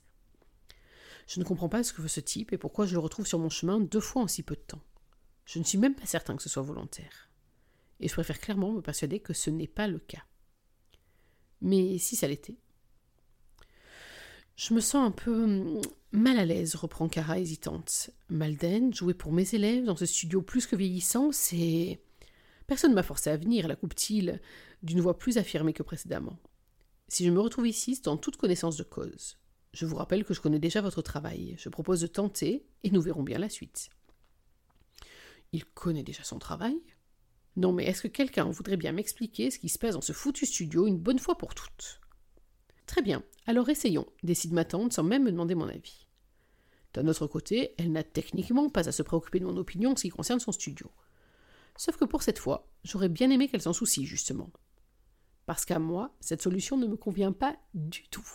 Je 1.28 1.38
ne 1.38 1.44
comprends 1.44 1.68
pas 1.68 1.84
ce 1.84 1.92
que 1.92 2.02
veut 2.02 2.08
ce 2.08 2.20
type 2.20 2.52
et 2.52 2.58
pourquoi 2.58 2.86
je 2.86 2.94
le 2.94 3.00
retrouve 3.00 3.26
sur 3.26 3.38
mon 3.38 3.50
chemin 3.50 3.78
deux 3.78 4.00
fois 4.00 4.22
en 4.22 4.28
si 4.28 4.42
peu 4.42 4.56
de 4.56 4.60
temps. 4.60 4.82
Je 5.48 5.58
ne 5.58 5.64
suis 5.64 5.78
même 5.78 5.94
pas 5.94 6.04
certain 6.04 6.36
que 6.36 6.42
ce 6.42 6.50
soit 6.50 6.62
volontaire. 6.62 7.30
Et 8.00 8.08
je 8.08 8.12
préfère 8.12 8.38
clairement 8.38 8.70
me 8.70 8.82
persuader 8.82 9.18
que 9.18 9.32
ce 9.32 9.48
n'est 9.48 9.66
pas 9.66 9.88
le 9.88 9.98
cas. 9.98 10.22
Mais 11.62 11.96
si 11.96 12.16
ça 12.16 12.28
l'était 12.28 12.58
je 14.56 14.74
me 14.74 14.80
sens 14.80 15.06
un 15.06 15.12
peu 15.12 15.44
hum, 15.44 15.80
mal 16.10 16.36
à 16.36 16.44
l'aise, 16.44 16.74
reprend 16.74 17.08
Cara 17.08 17.38
hésitante. 17.38 18.10
Malden, 18.28 18.92
jouer 18.92 19.14
pour 19.14 19.32
mes 19.32 19.54
élèves 19.54 19.84
dans 19.84 19.94
ce 19.94 20.04
studio 20.04 20.42
plus 20.42 20.66
que 20.66 20.74
vieillissant, 20.74 21.30
c'est. 21.30 22.02
Personne 22.66 22.90
ne 22.90 22.96
m'a 22.96 23.04
forcé 23.04 23.30
à 23.30 23.36
venir, 23.36 23.68
la 23.68 23.76
coupe-t-il, 23.76 24.40
d'une 24.82 25.00
voix 25.00 25.16
plus 25.16 25.38
affirmée 25.38 25.72
que 25.72 25.84
précédemment. 25.84 26.36
Si 27.06 27.24
je 27.24 27.30
me 27.30 27.40
retrouve 27.40 27.68
ici, 27.68 27.94
c'est 27.94 28.08
en 28.08 28.16
toute 28.16 28.36
connaissance 28.36 28.76
de 28.76 28.82
cause. 28.82 29.38
Je 29.72 29.86
vous 29.86 29.94
rappelle 29.94 30.24
que 30.24 30.34
je 30.34 30.40
connais 30.40 30.58
déjà 30.58 30.80
votre 30.80 31.02
travail. 31.02 31.54
Je 31.56 31.68
propose 31.68 32.00
de 32.00 32.08
tenter, 32.08 32.66
et 32.82 32.90
nous 32.90 33.00
verrons 33.00 33.22
bien 33.22 33.38
la 33.38 33.48
suite. 33.48 33.90
Il 35.52 35.64
connaît 35.64 36.02
déjà 36.02 36.24
son 36.24 36.38
travail 36.38 36.76
Non, 37.56 37.72
mais 37.72 37.84
est-ce 37.84 38.02
que 38.02 38.08
quelqu'un 38.08 38.44
voudrait 38.44 38.76
bien 38.76 38.92
m'expliquer 38.92 39.50
ce 39.50 39.58
qui 39.58 39.68
se 39.68 39.78
passe 39.78 39.94
dans 39.94 40.00
ce 40.00 40.12
foutu 40.12 40.46
studio 40.46 40.86
une 40.86 40.98
bonne 40.98 41.18
fois 41.18 41.38
pour 41.38 41.54
toutes? 41.54 42.00
Très 42.86 43.02
bien, 43.02 43.22
alors 43.46 43.68
essayons, 43.68 44.06
décide 44.22 44.52
ma 44.52 44.64
tante 44.64 44.92
sans 44.92 45.02
même 45.02 45.24
me 45.24 45.32
demander 45.32 45.54
mon 45.54 45.68
avis. 45.68 46.06
D'un 46.94 47.06
autre 47.06 47.26
côté, 47.26 47.74
elle 47.78 47.92
n'a 47.92 48.02
techniquement 48.02 48.70
pas 48.70 48.88
à 48.88 48.92
se 48.92 49.02
préoccuper 49.02 49.40
de 49.40 49.44
mon 49.44 49.56
opinion 49.56 49.92
en 49.92 49.96
ce 49.96 50.02
qui 50.02 50.08
concerne 50.08 50.40
son 50.40 50.52
studio. 50.52 50.90
Sauf 51.76 51.96
que 51.96 52.04
pour 52.04 52.22
cette 52.22 52.38
fois, 52.38 52.66
j'aurais 52.82 53.08
bien 53.08 53.30
aimé 53.30 53.48
qu'elle 53.48 53.62
s'en 53.62 53.72
soucie, 53.72 54.06
justement. 54.06 54.50
Parce 55.46 55.64
qu'à 55.64 55.78
moi, 55.78 56.14
cette 56.20 56.42
solution 56.42 56.76
ne 56.76 56.86
me 56.86 56.96
convient 56.96 57.32
pas 57.32 57.56
du 57.74 58.08
tout. 58.08 58.26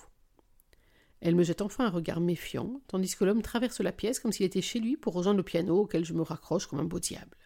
Elle 1.23 1.35
me 1.35 1.43
jette 1.43 1.61
enfin 1.61 1.87
un 1.87 1.89
regard 1.89 2.19
méfiant, 2.19 2.81
tandis 2.87 3.15
que 3.15 3.23
l'homme 3.23 3.41
traverse 3.41 3.81
la 3.81 3.91
pièce 3.91 4.19
comme 4.19 4.31
s'il 4.31 4.45
était 4.45 4.61
chez 4.61 4.79
lui 4.79 4.97
pour 4.97 5.13
rejoindre 5.13 5.37
le 5.37 5.43
piano 5.43 5.79
auquel 5.79 6.05
je 6.05 6.13
me 6.13 6.21
raccroche 6.21 6.67
comme 6.67 6.79
un 6.79 6.85
beau 6.85 6.99
diable. 6.99 7.37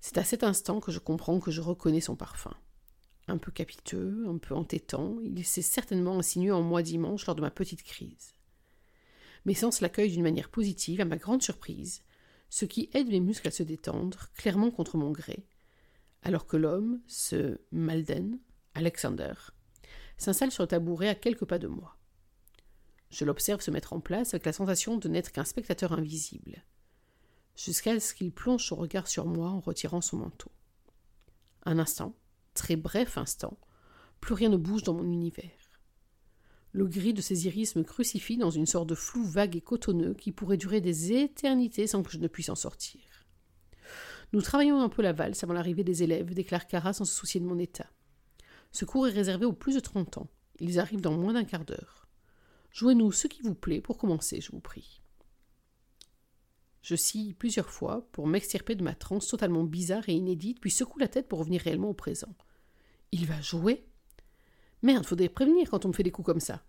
C'est 0.00 0.16
à 0.16 0.24
cet 0.24 0.42
instant 0.42 0.80
que 0.80 0.90
je 0.90 0.98
comprends 0.98 1.40
que 1.40 1.50
je 1.50 1.60
reconnais 1.60 2.00
son 2.00 2.16
parfum 2.16 2.54
un 3.28 3.38
peu 3.38 3.50
capiteux, 3.52 4.24
un 4.28 4.38
peu 4.38 4.54
entêtant, 4.54 5.18
il 5.22 5.44
s'est 5.44 5.62
certainement 5.62 6.18
insinué 6.18 6.50
en 6.50 6.62
moi 6.62 6.82
dimanche 6.82 7.26
lors 7.26 7.36
de 7.36 7.40
ma 7.40 7.50
petite 7.50 7.82
crise. 7.82 8.34
Mes 9.44 9.54
sens 9.54 9.80
l'accueillent 9.80 10.12
d'une 10.12 10.22
manière 10.22 10.50
positive, 10.50 11.00
à 11.00 11.04
ma 11.04 11.16
grande 11.16 11.42
surprise, 11.42 12.02
ce 12.48 12.64
qui 12.64 12.90
aide 12.92 13.08
mes 13.08 13.20
muscles 13.20 13.48
à 13.48 13.52
se 13.52 13.62
détendre, 13.62 14.28
clairement 14.34 14.70
contre 14.70 14.96
mon 14.96 15.10
gré, 15.10 15.46
alors 16.22 16.46
que 16.46 16.56
l'homme, 16.56 17.00
ce 17.06 17.58
Malden, 17.72 18.38
Alexander, 18.74 19.34
s'installe 20.16 20.52
sur 20.52 20.62
le 20.62 20.68
tabouret 20.68 21.08
à 21.08 21.14
quelques 21.14 21.44
pas 21.44 21.58
de 21.58 21.68
moi. 21.68 21.96
Je 23.12 23.26
l'observe 23.26 23.60
se 23.60 23.70
mettre 23.70 23.92
en 23.92 24.00
place 24.00 24.32
avec 24.32 24.46
la 24.46 24.54
sensation 24.54 24.96
de 24.96 25.06
n'être 25.06 25.32
qu'un 25.32 25.44
spectateur 25.44 25.92
invisible, 25.92 26.64
jusqu'à 27.54 28.00
ce 28.00 28.14
qu'il 28.14 28.32
plonge 28.32 28.64
son 28.64 28.76
regard 28.76 29.06
sur 29.06 29.26
moi 29.26 29.50
en 29.50 29.60
retirant 29.60 30.00
son 30.00 30.16
manteau. 30.16 30.50
Un 31.64 31.78
instant, 31.78 32.16
très 32.54 32.74
bref 32.74 33.18
instant, 33.18 33.58
plus 34.20 34.32
rien 34.32 34.48
ne 34.48 34.56
bouge 34.56 34.82
dans 34.82 34.94
mon 34.94 35.04
univers. 35.04 35.50
Le 36.72 36.86
gris 36.86 37.12
de 37.12 37.20
ses 37.20 37.46
iris 37.46 37.76
me 37.76 37.82
crucifie 37.82 38.38
dans 38.38 38.50
une 38.50 38.64
sorte 38.64 38.88
de 38.88 38.94
flou 38.94 39.22
vague 39.24 39.56
et 39.56 39.60
cotonneux 39.60 40.14
qui 40.14 40.32
pourrait 40.32 40.56
durer 40.56 40.80
des 40.80 41.12
éternités 41.12 41.86
sans 41.86 42.02
que 42.02 42.10
je 42.10 42.18
ne 42.18 42.28
puisse 42.28 42.48
en 42.48 42.54
sortir. 42.54 43.02
Nous 44.32 44.40
travaillons 44.40 44.80
un 44.80 44.88
peu 44.88 45.02
la 45.02 45.12
valse 45.12 45.44
avant 45.44 45.52
l'arrivée 45.52 45.84
des 45.84 46.02
élèves, 46.02 46.32
déclare 46.32 46.66
Cara 46.66 46.94
sans 46.94 47.04
se 47.04 47.14
soucier 47.14 47.40
de 47.40 47.44
mon 47.44 47.58
état. 47.58 47.90
Ce 48.70 48.86
cours 48.86 49.06
est 49.06 49.12
réservé 49.12 49.44
aux 49.44 49.52
plus 49.52 49.74
de 49.74 49.80
trente 49.80 50.16
ans. 50.16 50.30
Ils 50.60 50.80
arrivent 50.80 51.02
dans 51.02 51.12
moins 51.12 51.34
d'un 51.34 51.44
quart 51.44 51.66
d'heure. 51.66 52.01
Jouez-nous 52.72 53.12
ce 53.12 53.26
qui 53.26 53.42
vous 53.42 53.54
plaît 53.54 53.80
pour 53.80 53.98
commencer, 53.98 54.40
je 54.40 54.50
vous 54.50 54.60
prie. 54.60 55.02
Je 56.82 56.96
scie 56.96 57.34
plusieurs 57.34 57.70
fois 57.70 58.08
pour 58.12 58.26
m'extirper 58.26 58.74
de 58.74 58.82
ma 58.82 58.94
transe 58.94 59.28
totalement 59.28 59.62
bizarre 59.62 60.08
et 60.08 60.14
inédite, 60.14 60.60
puis 60.60 60.70
secoue 60.70 60.98
la 60.98 61.08
tête 61.08 61.28
pour 61.28 61.38
revenir 61.38 61.62
réellement 61.62 61.90
au 61.90 61.94
présent. 61.94 62.34
Il 63.12 63.26
va 63.26 63.40
jouer? 63.40 63.86
Merde, 64.82 65.06
faudrait 65.06 65.28
prévenir 65.28 65.70
quand 65.70 65.84
on 65.84 65.88
me 65.88 65.92
fait 65.92 66.02
des 66.02 66.10
coups 66.10 66.26
comme 66.26 66.40
ça. 66.40 66.64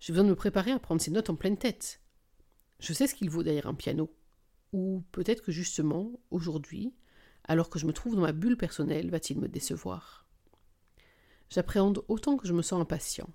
J'ai 0.00 0.12
besoin 0.12 0.24
de 0.24 0.30
me 0.30 0.34
préparer 0.34 0.72
à 0.72 0.80
prendre 0.80 1.00
ses 1.00 1.12
notes 1.12 1.30
en 1.30 1.36
pleine 1.36 1.56
tête. 1.56 2.00
Je 2.80 2.92
sais 2.92 3.06
ce 3.06 3.14
qu'il 3.14 3.30
vaut 3.30 3.44
derrière 3.44 3.68
un 3.68 3.74
piano. 3.74 4.12
Ou 4.72 5.04
peut-être 5.12 5.42
que 5.42 5.52
justement, 5.52 6.10
aujourd'hui, 6.32 6.94
alors 7.44 7.70
que 7.70 7.78
je 7.78 7.86
me 7.86 7.92
trouve 7.92 8.16
dans 8.16 8.22
ma 8.22 8.32
bulle 8.32 8.56
personnelle, 8.56 9.10
va-t-il 9.10 9.38
me 9.38 9.48
décevoir? 9.48 10.26
J'appréhende 11.48 12.04
autant 12.08 12.36
que 12.36 12.48
je 12.48 12.52
me 12.52 12.62
sens 12.62 12.80
impatient. 12.80 13.28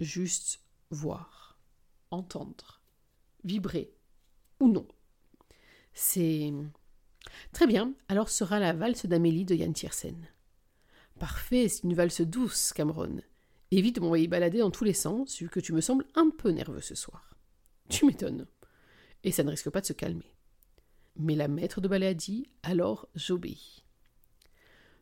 Juste 0.00 0.60
voir, 0.90 1.45
entendre, 2.16 2.80
vibrer, 3.44 3.92
ou 4.60 4.68
non. 4.68 4.86
C'est. 5.94 6.52
Très 7.52 7.66
bien, 7.66 7.94
alors 8.08 8.28
sera 8.28 8.58
la 8.58 8.72
valse 8.72 9.06
d'Amélie 9.06 9.44
de 9.44 9.54
Yann 9.54 9.72
Tiersen. 9.72 10.28
Parfait, 11.18 11.68
c'est 11.68 11.84
une 11.84 11.94
valse 11.94 12.20
douce, 12.20 12.72
Cameron. 12.72 13.20
Évite 13.70 13.96
de 13.96 14.00
m'envoyer 14.00 14.28
balader 14.28 14.58
dans 14.58 14.70
tous 14.70 14.84
les 14.84 14.92
sens, 14.92 15.38
vu 15.38 15.48
que 15.48 15.60
tu 15.60 15.72
me 15.72 15.80
sembles 15.80 16.06
un 16.14 16.30
peu 16.30 16.50
nerveux 16.50 16.80
ce 16.80 16.94
soir. 16.94 17.34
Tu 17.88 18.04
m'étonnes. 18.04 18.46
Et 19.24 19.32
ça 19.32 19.42
ne 19.42 19.50
risque 19.50 19.70
pas 19.70 19.80
de 19.80 19.86
se 19.86 19.92
calmer. 19.92 20.36
Mais 21.16 21.34
la 21.34 21.48
maître 21.48 21.80
de 21.80 21.88
ballet 21.88 22.06
a 22.06 22.14
dit, 22.14 22.48
alors 22.62 23.08
j'obéis. 23.14 23.84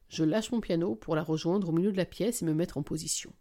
Je 0.09 0.23
lâche 0.23 0.53
mon 0.53 0.61
piano 0.61 0.95
pour 0.95 1.17
la 1.17 1.23
rejoindre 1.23 1.69
au 1.69 1.73
milieu 1.73 1.93
de 1.93 1.97
la 1.97 2.05
pièce 2.05 2.41
et 2.41 2.45
me 2.45 2.55
mettre 2.55 2.79
en 2.79 2.83
position. 2.83 3.33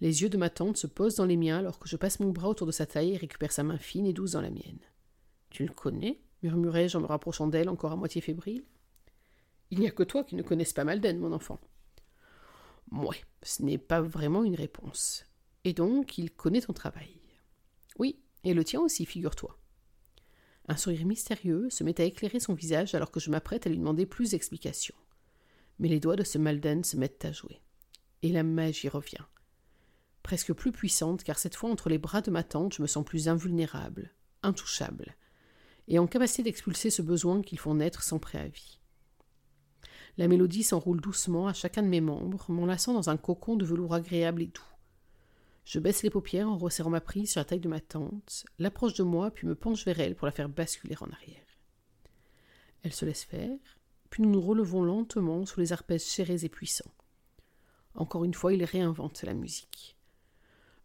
Les 0.00 0.22
yeux 0.22 0.28
de 0.30 0.38
ma 0.38 0.50
tante 0.50 0.76
se 0.76 0.86
posent 0.86 1.16
dans 1.16 1.26
les 1.26 1.36
miens 1.36 1.58
alors 1.58 1.78
que 1.78 1.88
je 1.88 1.96
passe 1.96 2.20
mon 2.20 2.30
bras 2.30 2.48
autour 2.48 2.66
de 2.66 2.72
sa 2.72 2.86
taille 2.86 3.12
et 3.12 3.18
récupère 3.18 3.52
sa 3.52 3.62
main 3.62 3.78
fine 3.78 4.06
et 4.06 4.12
douce 4.12 4.32
dans 4.32 4.40
la 4.40 4.50
mienne. 4.50 4.80
Tu 5.50 5.66
le 5.66 5.72
connais? 5.72 6.20
murmurai-je 6.42 6.96
en 6.96 7.00
me 7.00 7.06
rapprochant 7.06 7.48
d'elle 7.48 7.68
encore 7.68 7.92
à 7.92 7.96
moitié 7.96 8.20
fébrile. 8.20 8.64
Il 9.70 9.78
n'y 9.78 9.86
a 9.86 9.90
que 9.90 10.02
toi 10.02 10.24
qui 10.24 10.36
ne 10.36 10.42
connaisses 10.42 10.72
pas 10.72 10.84
Malden, 10.84 11.18
mon 11.18 11.32
enfant. 11.32 11.60
Ouais, 12.90 13.22
ce 13.42 13.62
n'est 13.62 13.78
pas 13.78 14.00
vraiment 14.00 14.42
une 14.42 14.54
réponse. 14.54 15.26
Et 15.64 15.74
donc, 15.74 16.18
il 16.18 16.30
connaît 16.30 16.62
ton 16.62 16.72
travail. 16.72 17.20
Oui, 17.98 18.18
et 18.42 18.54
le 18.54 18.64
tien 18.64 18.80
aussi, 18.80 19.04
figure-toi. 19.04 19.58
Un 20.66 20.76
sourire 20.76 21.06
mystérieux 21.06 21.68
se 21.70 21.84
met 21.84 22.00
à 22.00 22.04
éclairer 22.04 22.40
son 22.40 22.54
visage 22.54 22.94
alors 22.94 23.10
que 23.10 23.20
je 23.20 23.30
m'apprête 23.30 23.66
à 23.66 23.70
lui 23.70 23.78
demander 23.78 24.06
plus 24.06 24.30
d'explications. 24.30 24.94
Mais 25.78 25.88
les 25.88 26.00
doigts 26.00 26.16
de 26.16 26.24
ce 26.24 26.38
Malden 26.38 26.84
se 26.84 26.96
mettent 26.96 27.24
à 27.24 27.32
jouer. 27.32 27.60
Et 28.22 28.30
la 28.30 28.42
magie 28.42 28.88
revient. 28.88 29.24
Presque 30.22 30.52
plus 30.52 30.72
puissante, 30.72 31.24
car 31.24 31.38
cette 31.38 31.56
fois 31.56 31.70
entre 31.70 31.88
les 31.88 31.98
bras 31.98 32.20
de 32.20 32.30
ma 32.30 32.42
tante, 32.42 32.74
je 32.74 32.82
me 32.82 32.86
sens 32.86 33.04
plus 33.04 33.28
invulnérable, 33.28 34.12
intouchable, 34.42 35.16
et 35.88 35.98
en 35.98 36.06
capacité 36.06 36.42
d'expulser 36.42 36.90
ce 36.90 37.02
besoin 37.02 37.42
qu'ils 37.42 37.58
font 37.58 37.74
naître 37.74 38.02
sans 38.02 38.18
préavis. 38.18 38.80
La 40.18 40.28
mélodie 40.28 40.62
s'enroule 40.62 41.00
doucement 41.00 41.48
à 41.48 41.52
chacun 41.52 41.82
de 41.82 41.88
mes 41.88 42.00
membres, 42.00 42.44
m'enlaçant 42.48 42.92
dans 42.92 43.10
un 43.10 43.16
cocon 43.16 43.56
de 43.56 43.64
velours 43.64 43.94
agréable 43.94 44.42
et 44.42 44.46
doux. 44.46 44.62
Je 45.64 45.78
baisse 45.78 46.02
les 46.02 46.10
paupières 46.10 46.48
en 46.48 46.58
resserrant 46.58 46.90
ma 46.90 47.00
prise 47.00 47.30
sur 47.30 47.40
la 47.40 47.44
taille 47.44 47.60
de 47.60 47.68
ma 47.68 47.80
tante, 47.80 48.44
l'approche 48.58 48.94
de 48.94 49.02
moi, 49.02 49.30
puis 49.30 49.46
me 49.46 49.54
penche 49.54 49.84
vers 49.84 50.00
elle 50.00 50.16
pour 50.16 50.26
la 50.26 50.32
faire 50.32 50.48
basculer 50.48 50.96
en 51.00 51.10
arrière. 51.10 51.46
Elle 52.82 52.92
se 52.92 53.04
laisse 53.04 53.24
faire, 53.24 53.58
puis 54.10 54.22
nous 54.22 54.30
nous 54.30 54.40
relevons 54.40 54.82
lentement 54.82 55.46
sous 55.46 55.60
les 55.60 55.72
arpèges 55.72 56.00
serrés 56.00 56.44
et 56.44 56.48
puissants. 56.48 56.92
Encore 57.94 58.24
une 58.24 58.34
fois, 58.34 58.52
il 58.52 58.64
réinvente 58.64 59.22
la 59.22 59.34
musique. 59.34 59.96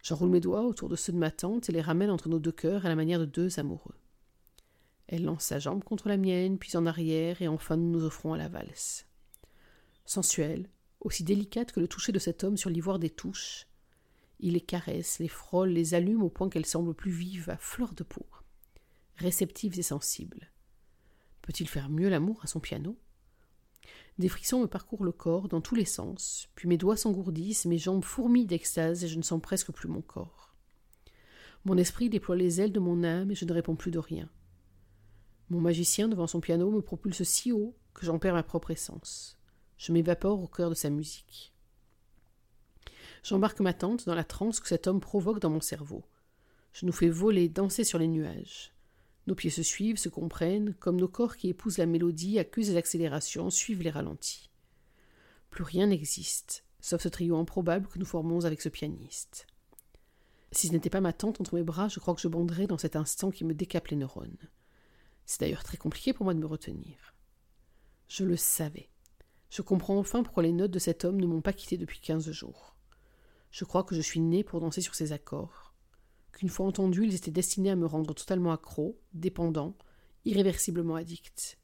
J'enroule 0.06 0.30
mes 0.30 0.40
doigts 0.40 0.62
autour 0.62 0.88
de 0.88 0.96
ceux 0.96 1.14
de 1.14 1.18
ma 1.18 1.32
tante 1.32 1.68
et 1.68 1.72
les 1.72 1.82
ramène 1.82 2.12
entre 2.12 2.30
nos 2.30 2.38
deux 2.38 2.52
cœurs 2.52 2.86
à 2.86 2.90
la 2.90 2.96
manière 2.96 3.18
de 3.18 3.26
deux 3.26 3.60
amoureux. 3.60 3.96
Elle 5.08 5.24
lance 5.24 5.46
sa 5.46 5.58
jambe 5.58 5.84
contre 5.84 6.10
la 6.10 6.18
mienne, 6.18 6.60
puis 6.60 6.78
en 6.78 6.86
arrière, 6.86 7.42
et 7.42 7.48
enfin 7.48 7.76
nous 7.76 7.90
nous 7.90 8.04
offrons 8.04 8.34
à 8.34 8.38
la 8.38 8.48
valse 8.48 9.08
sensuelle, 10.06 10.70
aussi 11.00 11.24
délicate 11.24 11.72
que 11.72 11.80
le 11.80 11.88
toucher 11.88 12.12
de 12.12 12.20
cet 12.20 12.44
homme 12.44 12.56
sur 12.56 12.70
l'ivoire 12.70 13.00
des 13.00 13.10
touches. 13.10 13.66
Il 14.40 14.54
les 14.54 14.62
caresse, 14.62 15.18
les 15.18 15.28
frôle, 15.28 15.70
les 15.70 15.96
allume 15.96 16.22
au 16.22 16.30
point 16.30 16.50
qu'elles 16.50 16.68
semblent 16.68 16.94
plus 16.94 17.10
vives, 17.10 17.50
à 17.50 17.58
fleur 17.58 17.96
de 17.96 18.04
peau, 18.04 18.28
réceptives 19.16 19.80
et 19.80 19.82
sensibles. 19.82 20.52
Peut-il 21.42 21.68
faire 21.68 21.90
mieux 21.90 22.10
l'amour 22.10 22.42
à 22.44 22.48
son 22.48 22.60
piano? 22.60 22.96
Des 24.18 24.30
frissons 24.30 24.62
me 24.62 24.68
parcourent 24.68 25.04
le 25.04 25.12
corps 25.12 25.50
dans 25.50 25.60
tous 25.60 25.76
les 25.76 25.86
sens, 25.86 26.48
puis 26.56 26.70
mes 26.70 26.78
doigts 26.78 26.96
s'engourdissent, 26.96 27.66
mes 27.66 27.78
jambes 27.78 28.04
fourmillent 28.04 28.46
d'extase 28.46 29.04
et 29.04 29.08
je 29.10 29.18
ne 29.18 29.24
sens 29.24 29.42
presque 29.42 29.72
plus 29.72 29.90
mon 29.90 30.02
corps. 30.02 30.54
Mon 31.66 31.78
esprit 31.78 32.10
déploie 32.10 32.36
les 32.36 32.62
ailes 32.62 32.72
de 32.72 32.80
mon 32.80 33.04
âme 33.04 33.32
et 33.32 33.36
je 33.36 33.44
ne 33.44 33.52
réponds 33.52 33.76
plus 33.76 33.92
de 33.92 34.00
rien. 34.00 34.30
Mon 35.50 35.60
magicien 35.60 36.08
devant 36.08 36.28
son 36.28 36.40
piano 36.40 36.72
me 36.72 36.82
propulse 36.82 37.24
si 37.24 37.52
haut 37.52 37.76
que 37.94 38.06
j'en 38.06 38.20
perds 38.20 38.36
ma 38.36 38.44
propre 38.44 38.72
essence. 38.72 39.38
Je 39.78 39.92
m'évapore 39.92 40.42
au 40.42 40.48
cœur 40.48 40.70
de 40.70 40.76
sa 40.76 40.90
musique. 40.90 41.54
J'embarque 43.24 43.60
ma 43.60 43.74
tante 43.74 44.06
dans 44.06 44.16
la 44.16 44.24
transe 44.24 44.60
que 44.60 44.68
cet 44.68 44.88
homme 44.88 45.02
provoque 45.02 45.40
dans 45.40 45.50
mon 45.50 45.60
cerveau. 45.60 46.04
Je 46.72 46.86
nous 46.86 46.92
fais 46.94 47.10
voler, 47.10 47.50
danser 47.50 47.84
sur 47.84 48.00
les 48.00 48.08
nuages. 48.08 48.75
Nos 49.28 49.36
pieds 49.36 49.50
se 49.50 49.64
suivent, 49.64 49.98
se 49.98 50.10
comprennent, 50.10 50.76
comme 50.76 51.00
nos 51.00 51.08
corps 51.08 51.36
qui 51.36 51.50
épousent 51.50 51.80
la 51.80 51.88
mélodie, 51.88 52.38
accusent 52.38 52.74
l'accélération, 52.74 53.50
suivent 53.50 53.82
les 53.82 53.90
ralentis. 53.90 54.50
Plus 55.50 55.64
rien 55.64 55.88
n'existe, 55.88 56.64
sauf 56.80 57.02
ce 57.02 57.08
trio 57.08 57.38
improbable 57.38 57.88
que 57.88 57.98
nous 57.98 58.06
formons 58.06 58.46
avec 58.46 58.62
ce 58.62 58.70
pianiste. 58.70 59.48
Si 60.52 60.68
ce 60.68 60.74
n'était 60.74 60.90
pas 60.90 61.02
ma 61.02 61.14
tante 61.14 61.42
entre 61.42 61.56
mes 61.56 61.64
bras, 61.64 61.88
je 61.88 62.00
crois 62.00 62.14
que 62.14 62.22
je 62.22 62.28
bonderais 62.28 62.68
dans 62.68 62.78
cet 62.78 62.96
instant 62.96 63.32
qui 63.32 63.44
me 63.44 63.54
décape 63.54 63.88
les 63.88 63.98
neurones. 63.98 64.38
C'est 65.26 65.42
d'ailleurs 65.42 65.64
très 65.64 65.78
compliqué 65.78 66.14
pour 66.14 66.24
moi 66.24 66.34
de 66.34 66.40
me 66.40 66.46
retenir. 66.46 67.16
Je 68.08 68.24
le 68.24 68.38
savais. 68.38 68.90
Je 69.50 69.64
comprends 69.64 69.98
enfin 69.98 70.22
pourquoi 70.22 70.44
les 70.44 70.52
notes 70.52 70.72
de 70.72 70.80
cet 70.80 71.04
homme 71.04 71.20
ne 71.20 71.26
m'ont 71.26 71.42
pas 71.42 71.54
quitté 71.54 71.78
depuis 71.78 72.00
quinze 72.00 72.30
jours. 72.32 72.76
Je 73.50 73.66
crois 73.66 73.84
que 73.84 73.96
je 73.96 74.02
suis 74.02 74.20
né 74.20 74.44
pour 74.44 74.60
danser 74.60 74.82
sur 74.82 74.96
ces 74.96 75.14
accords, 75.14 75.65
qu'une 76.36 76.50
fois 76.50 76.68
entendus, 76.68 77.06
ils 77.06 77.16
étaient 77.16 77.32
destinés 77.32 77.72
à 77.72 77.76
me 77.76 77.86
rendre 77.86 78.14
totalement 78.14 78.52
accro, 78.52 79.00
dépendant, 79.14 79.76
irréversiblement 80.26 80.96
addict. 80.96 81.58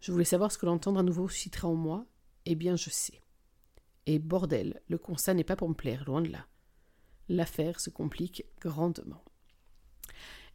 Je 0.00 0.12
voulais 0.12 0.24
savoir 0.24 0.52
ce 0.52 0.58
que 0.58 0.66
l'entendre 0.66 1.00
à 1.00 1.02
nouveau 1.02 1.28
susciterait 1.28 1.66
en 1.66 1.74
moi, 1.74 2.06
eh 2.44 2.54
bien 2.54 2.76
je 2.76 2.90
sais. 2.90 3.22
Et 4.06 4.18
bordel, 4.18 4.82
le 4.88 4.98
constat 4.98 5.34
n'est 5.34 5.44
pas 5.44 5.56
pour 5.56 5.68
me 5.68 5.74
plaire, 5.74 6.04
loin 6.04 6.20
de 6.20 6.28
là. 6.28 6.46
L'affaire 7.28 7.80
se 7.80 7.90
complique 7.90 8.44
grandement. 8.60 9.24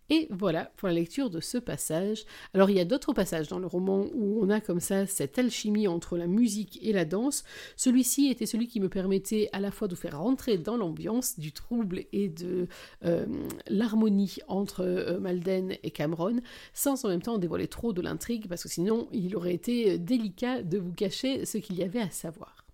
Et 0.10 0.28
voilà 0.30 0.72
pour 0.78 0.88
la 0.88 0.94
lecture 0.94 1.30
de 1.30 1.40
ce 1.40 1.58
passage. 1.58 2.26
Alors 2.54 2.70
il 2.70 2.78
y 2.78 2.80
a 2.80 2.86
d'autres 2.86 3.14
passages 3.14 3.48
dans 3.48 3.60
le 3.60 3.66
roman 3.66 4.06
où 4.14 4.40
on 4.42 4.50
a 4.50 4.62
comme 4.62 4.80
ça 4.80 5.08
cette 5.08 5.40
alchimie 5.40 5.88
entre 5.88 6.18
la 6.18 6.28
musique 6.28 6.80
et 6.84 6.94
la 6.94 7.06
danse. 7.06 7.44
Celui-ci 7.76 8.28
était 8.28 8.46
celui 8.46 8.68
qui 8.68 8.80
me 8.80 8.90
permettait 8.90 9.50
à 9.52 9.60
la 9.60 9.72
fois 9.72 9.88
de 9.88 9.96
faire 9.96 10.20
rentrer 10.20 10.58
dans 10.58 10.78
l'ambiance 10.78 11.40
du 11.40 11.52
trouble 11.52 12.04
et 12.14 12.30
de 12.30 12.68
euh, 13.04 13.26
l'harmonie 13.68 14.38
entre 14.48 14.82
euh, 14.82 15.20
Malden 15.20 15.76
et 15.82 15.92
Cameron, 15.92 16.42
sans 16.74 17.04
en 17.06 17.10
même 17.10 17.22
temps 17.22 17.38
dévoiler 17.38 17.68
trop 17.68 17.94
de 17.94 18.02
l'intrigue, 18.02 18.48
parce 18.48 18.64
que 18.64 18.70
sinon 18.70 19.08
il 19.12 19.36
aurait 19.36 19.54
été 19.54 19.98
délicat 19.98 20.62
de 20.62 20.78
vous 20.78 20.94
cacher 20.94 21.46
ce 21.46 21.58
qu'il 21.58 21.78
y 21.78 21.84
avait 21.84 22.02
à 22.02 22.10
savoir. 22.12 22.66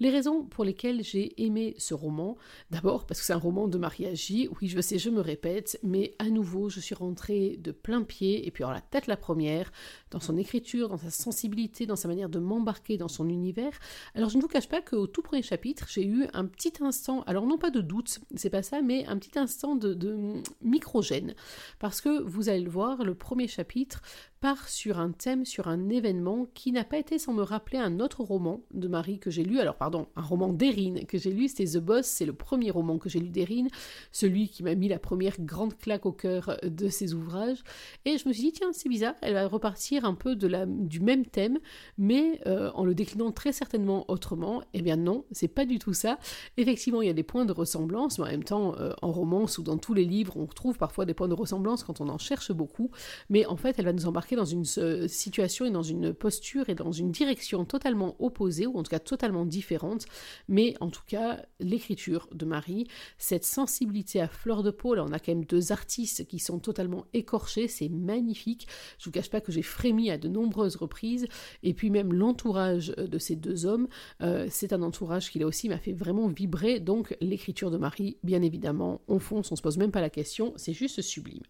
Les 0.00 0.08
raisons 0.08 0.44
pour 0.44 0.64
lesquelles 0.64 1.04
j'ai 1.04 1.42
aimé 1.44 1.74
ce 1.76 1.92
roman, 1.92 2.38
d'abord 2.70 3.06
parce 3.06 3.20
que 3.20 3.26
c'est 3.26 3.34
un 3.34 3.38
roman 3.38 3.68
de 3.68 3.76
mariage, 3.76 4.32
oui 4.32 4.66
je 4.66 4.80
sais, 4.80 4.98
je 4.98 5.10
me 5.10 5.20
répète, 5.20 5.78
mais 5.82 6.14
à 6.18 6.30
nouveau 6.30 6.70
je 6.70 6.80
suis 6.80 6.94
rentrée 6.94 7.58
de 7.58 7.70
plein 7.70 8.02
pied, 8.02 8.46
et 8.46 8.50
puis 8.50 8.64
alors 8.64 8.72
la 8.72 8.80
tête 8.80 9.06
la 9.06 9.18
première, 9.18 9.70
dans 10.10 10.18
son 10.18 10.38
écriture, 10.38 10.88
dans 10.88 10.96
sa 10.96 11.10
sensibilité, 11.10 11.84
dans 11.84 11.96
sa 11.96 12.08
manière 12.08 12.30
de 12.30 12.38
m'embarquer 12.38 12.96
dans 12.96 13.08
son 13.08 13.28
univers. 13.28 13.78
Alors 14.14 14.30
je 14.30 14.38
ne 14.38 14.42
vous 14.42 14.48
cache 14.48 14.68
pas 14.68 14.80
qu'au 14.80 15.06
tout 15.06 15.20
premier 15.20 15.42
chapitre, 15.42 15.86
j'ai 15.90 16.06
eu 16.06 16.26
un 16.32 16.46
petit 16.46 16.72
instant, 16.80 17.22
alors 17.26 17.44
non 17.44 17.58
pas 17.58 17.70
de 17.70 17.82
doute, 17.82 18.20
c'est 18.36 18.48
pas 18.48 18.62
ça, 18.62 18.80
mais 18.80 19.04
un 19.04 19.18
petit 19.18 19.38
instant 19.38 19.76
de, 19.76 19.92
de 19.92 20.16
microgène, 20.62 21.34
parce 21.78 22.00
que 22.00 22.22
vous 22.22 22.48
allez 22.48 22.62
le 22.62 22.70
voir, 22.70 23.04
le 23.04 23.14
premier 23.14 23.48
chapitre 23.48 24.00
part 24.40 24.70
sur 24.70 24.98
un 24.98 25.12
thème, 25.12 25.44
sur 25.44 25.68
un 25.68 25.90
événement 25.90 26.46
qui 26.54 26.72
n'a 26.72 26.84
pas 26.84 26.96
été 26.96 27.18
sans 27.18 27.34
me 27.34 27.42
rappeler 27.42 27.76
un 27.78 28.00
autre 28.00 28.22
roman 28.22 28.62
de 28.72 28.88
Marie 28.88 29.18
que 29.18 29.30
j'ai 29.30 29.44
lu, 29.44 29.58
alors 29.58 29.76
un 29.94 30.22
roman 30.22 30.52
d'Erin 30.52 31.04
que 31.06 31.18
j'ai 31.18 31.32
lu, 31.32 31.48
c'était 31.48 31.78
The 31.78 31.82
Boss, 31.82 32.06
c'est 32.06 32.26
le 32.26 32.32
premier 32.32 32.70
roman 32.70 32.98
que 32.98 33.08
j'ai 33.08 33.20
lu 33.20 33.28
d'Erin, 33.28 33.66
celui 34.12 34.48
qui 34.48 34.62
m'a 34.62 34.74
mis 34.74 34.88
la 34.88 34.98
première 34.98 35.40
grande 35.40 35.76
claque 35.76 36.06
au 36.06 36.12
cœur 36.12 36.58
de 36.62 36.88
ses 36.88 37.14
ouvrages. 37.14 37.62
Et 38.04 38.18
je 38.18 38.28
me 38.28 38.32
suis 38.32 38.44
dit, 38.44 38.52
tiens, 38.52 38.72
c'est 38.72 38.88
bizarre, 38.88 39.14
elle 39.22 39.34
va 39.34 39.46
repartir 39.46 40.04
un 40.04 40.14
peu 40.14 40.36
de 40.36 40.46
la, 40.46 40.66
du 40.66 41.00
même 41.00 41.26
thème, 41.26 41.58
mais 41.98 42.40
euh, 42.46 42.70
en 42.74 42.84
le 42.84 42.94
déclinant 42.94 43.32
très 43.32 43.52
certainement 43.52 44.04
autrement. 44.08 44.62
Eh 44.74 44.82
bien 44.82 44.96
non, 44.96 45.24
c'est 45.32 45.48
pas 45.48 45.64
du 45.64 45.78
tout 45.78 45.92
ça. 45.92 46.18
Effectivement, 46.56 47.02
il 47.02 47.06
y 47.06 47.10
a 47.10 47.14
des 47.14 47.22
points 47.22 47.44
de 47.44 47.52
ressemblance, 47.52 48.18
mais 48.18 48.24
en 48.24 48.30
même 48.30 48.44
temps, 48.44 48.74
euh, 48.78 48.92
en 49.02 49.12
romance 49.12 49.58
ou 49.58 49.62
dans 49.62 49.78
tous 49.78 49.94
les 49.94 50.04
livres, 50.04 50.36
on 50.36 50.46
retrouve 50.46 50.78
parfois 50.78 51.04
des 51.04 51.14
points 51.14 51.28
de 51.28 51.34
ressemblance 51.34 51.84
quand 51.84 52.00
on 52.00 52.08
en 52.08 52.18
cherche 52.18 52.52
beaucoup. 52.52 52.90
Mais 53.28 53.46
en 53.46 53.56
fait, 53.56 53.78
elle 53.78 53.84
va 53.84 53.92
nous 53.92 54.06
embarquer 54.06 54.36
dans 54.36 54.44
une 54.44 54.64
euh, 54.78 55.08
situation 55.08 55.64
et 55.66 55.70
dans 55.70 55.82
une 55.82 56.12
posture 56.12 56.68
et 56.68 56.74
dans 56.74 56.92
une 56.92 57.10
direction 57.10 57.64
totalement 57.64 58.16
opposée, 58.18 58.66
ou 58.66 58.76
en 58.78 58.82
tout 58.82 58.90
cas 58.90 58.98
totalement 58.98 59.44
différente. 59.44 59.79
Mais 60.48 60.74
en 60.80 60.90
tout 60.90 61.02
cas, 61.06 61.42
l'écriture 61.58 62.28
de 62.32 62.44
Marie, 62.44 62.86
cette 63.18 63.44
sensibilité 63.44 64.20
à 64.20 64.28
fleur 64.28 64.62
de 64.62 64.70
peau, 64.70 64.94
là 64.94 65.04
on 65.04 65.12
a 65.12 65.18
quand 65.18 65.32
même 65.32 65.44
deux 65.44 65.72
artistes 65.72 66.26
qui 66.26 66.38
sont 66.38 66.58
totalement 66.58 67.06
écorchés, 67.12 67.68
c'est 67.68 67.88
magnifique. 67.88 68.66
Je 68.98 69.06
vous 69.06 69.10
cache 69.10 69.30
pas 69.30 69.40
que 69.40 69.52
j'ai 69.52 69.62
frémi 69.62 70.10
à 70.10 70.18
de 70.18 70.28
nombreuses 70.28 70.76
reprises. 70.76 71.26
Et 71.62 71.74
puis 71.74 71.90
même 71.90 72.12
l'entourage 72.12 72.88
de 72.88 73.18
ces 73.18 73.36
deux 73.36 73.66
hommes, 73.66 73.88
euh, 74.22 74.46
c'est 74.50 74.72
un 74.72 74.82
entourage 74.82 75.30
qui 75.30 75.38
là 75.38 75.46
aussi 75.46 75.68
m'a 75.68 75.78
fait 75.78 75.92
vraiment 75.92 76.28
vibrer. 76.28 76.80
Donc 76.80 77.16
l'écriture 77.20 77.70
de 77.70 77.78
Marie, 77.78 78.18
bien 78.22 78.42
évidemment, 78.42 79.00
on 79.08 79.18
fonce, 79.18 79.50
on 79.52 79.56
se 79.56 79.62
pose 79.62 79.78
même 79.78 79.90
pas 79.90 80.00
la 80.00 80.10
question, 80.10 80.52
c'est 80.56 80.72
juste 80.72 81.00
sublime. 81.02 81.42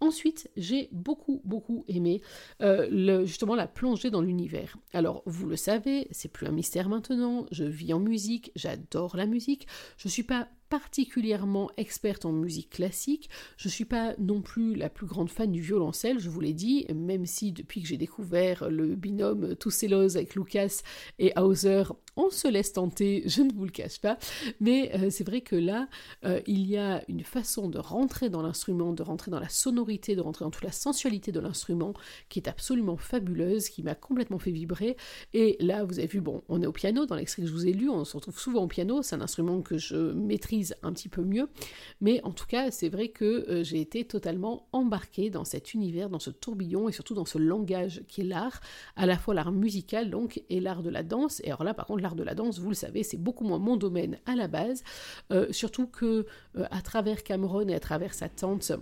Ensuite, 0.00 0.50
j'ai 0.56 0.88
beaucoup, 0.92 1.40
beaucoup 1.44 1.84
aimé 1.88 2.20
euh, 2.60 3.24
justement 3.24 3.54
la 3.54 3.66
plongée 3.66 4.10
dans 4.10 4.20
l'univers. 4.20 4.76
Alors, 4.92 5.22
vous 5.26 5.46
le 5.46 5.56
savez, 5.56 6.08
c'est 6.10 6.30
plus 6.30 6.46
un 6.46 6.52
mystère 6.52 6.88
maintenant, 6.88 7.46
je 7.54 7.64
vis 7.64 7.94
en 7.94 8.00
musique, 8.00 8.52
j'adore 8.54 9.16
la 9.16 9.26
musique, 9.26 9.66
je 9.96 10.08
suis 10.08 10.22
pas 10.24 10.48
particulièrement 10.68 11.70
experte 11.76 12.24
en 12.24 12.32
musique 12.32 12.70
classique. 12.70 13.30
Je 13.56 13.68
ne 13.68 13.72
suis 13.72 13.84
pas 13.84 14.14
non 14.18 14.42
plus 14.42 14.74
la 14.74 14.88
plus 14.88 15.06
grande 15.06 15.30
fan 15.30 15.50
du 15.50 15.60
violoncelle, 15.60 16.18
je 16.18 16.28
vous 16.28 16.40
l'ai 16.40 16.52
dit, 16.52 16.86
même 16.94 17.26
si 17.26 17.52
depuis 17.52 17.82
que 17.82 17.88
j'ai 17.88 17.96
découvert 17.96 18.68
le 18.68 18.94
binôme 18.94 19.56
Tousselos 19.56 20.16
avec 20.16 20.34
Lucas 20.34 20.82
et 21.18 21.32
Hauser, 21.38 21.84
on 22.16 22.30
se 22.30 22.48
laisse 22.48 22.72
tenter, 22.72 23.22
je 23.26 23.42
ne 23.42 23.52
vous 23.52 23.64
le 23.64 23.70
cache 23.70 24.00
pas. 24.00 24.18
Mais 24.60 24.92
euh, 24.94 25.10
c'est 25.10 25.24
vrai 25.24 25.40
que 25.40 25.56
là, 25.56 25.88
euh, 26.24 26.40
il 26.46 26.66
y 26.66 26.76
a 26.76 27.02
une 27.08 27.24
façon 27.24 27.68
de 27.68 27.78
rentrer 27.78 28.30
dans 28.30 28.42
l'instrument, 28.42 28.92
de 28.92 29.02
rentrer 29.02 29.30
dans 29.30 29.40
la 29.40 29.48
sonorité, 29.48 30.14
de 30.14 30.20
rentrer 30.20 30.44
dans 30.44 30.50
toute 30.50 30.64
la 30.64 30.72
sensualité 30.72 31.32
de 31.32 31.40
l'instrument 31.40 31.94
qui 32.28 32.38
est 32.38 32.48
absolument 32.48 32.96
fabuleuse, 32.96 33.68
qui 33.68 33.82
m'a 33.82 33.94
complètement 33.94 34.38
fait 34.38 34.52
vibrer. 34.52 34.96
Et 35.32 35.56
là, 35.60 35.84
vous 35.84 35.98
avez 35.98 36.08
vu, 36.08 36.20
bon, 36.20 36.42
on 36.48 36.62
est 36.62 36.66
au 36.66 36.72
piano, 36.72 37.06
dans 37.06 37.16
l'extrait 37.16 37.42
que 37.42 37.48
je 37.48 37.52
vous 37.52 37.66
ai 37.66 37.72
lu, 37.72 37.88
on 37.88 38.04
se 38.04 38.16
retrouve 38.16 38.38
souvent 38.38 38.62
au 38.64 38.68
piano, 38.68 39.02
c'est 39.02 39.16
un 39.16 39.20
instrument 39.20 39.60
que 39.62 39.78
je 39.78 40.12
maîtrise 40.12 40.53
un 40.82 40.92
petit 40.92 41.08
peu 41.08 41.22
mieux. 41.22 41.48
Mais 42.00 42.20
en 42.24 42.32
tout 42.32 42.46
cas, 42.46 42.70
c'est 42.70 42.88
vrai 42.88 43.08
que 43.08 43.24
euh, 43.24 43.64
j'ai 43.64 43.80
été 43.80 44.04
totalement 44.04 44.66
embarquée 44.72 45.30
dans 45.30 45.44
cet 45.44 45.74
univers, 45.74 46.10
dans 46.10 46.18
ce 46.18 46.30
tourbillon 46.30 46.88
et 46.88 46.92
surtout 46.92 47.14
dans 47.14 47.24
ce 47.24 47.38
langage 47.38 48.02
qui 48.08 48.22
est 48.22 48.24
l'art, 48.24 48.60
à 48.96 49.06
la 49.06 49.16
fois 49.16 49.34
l'art 49.34 49.52
musical 49.52 50.10
donc 50.10 50.42
et 50.48 50.60
l'art 50.60 50.82
de 50.82 50.90
la 50.90 51.02
danse. 51.02 51.40
Et 51.44 51.48
alors 51.48 51.64
là, 51.64 51.74
par 51.74 51.86
contre, 51.86 52.02
l'art 52.02 52.16
de 52.16 52.22
la 52.22 52.34
danse, 52.34 52.58
vous 52.58 52.68
le 52.68 52.74
savez, 52.74 53.02
c'est 53.02 53.16
beaucoup 53.16 53.44
moins 53.44 53.58
mon 53.58 53.76
domaine 53.76 54.18
à 54.26 54.36
la 54.36 54.48
base, 54.48 54.84
euh, 55.32 55.46
surtout 55.50 55.86
que 55.86 56.26
euh, 56.56 56.66
à 56.70 56.82
travers 56.82 57.22
Cameron 57.22 57.68
et 57.68 57.74
à 57.74 57.80
travers 57.80 58.14
sa 58.14 58.28
tante, 58.28 58.72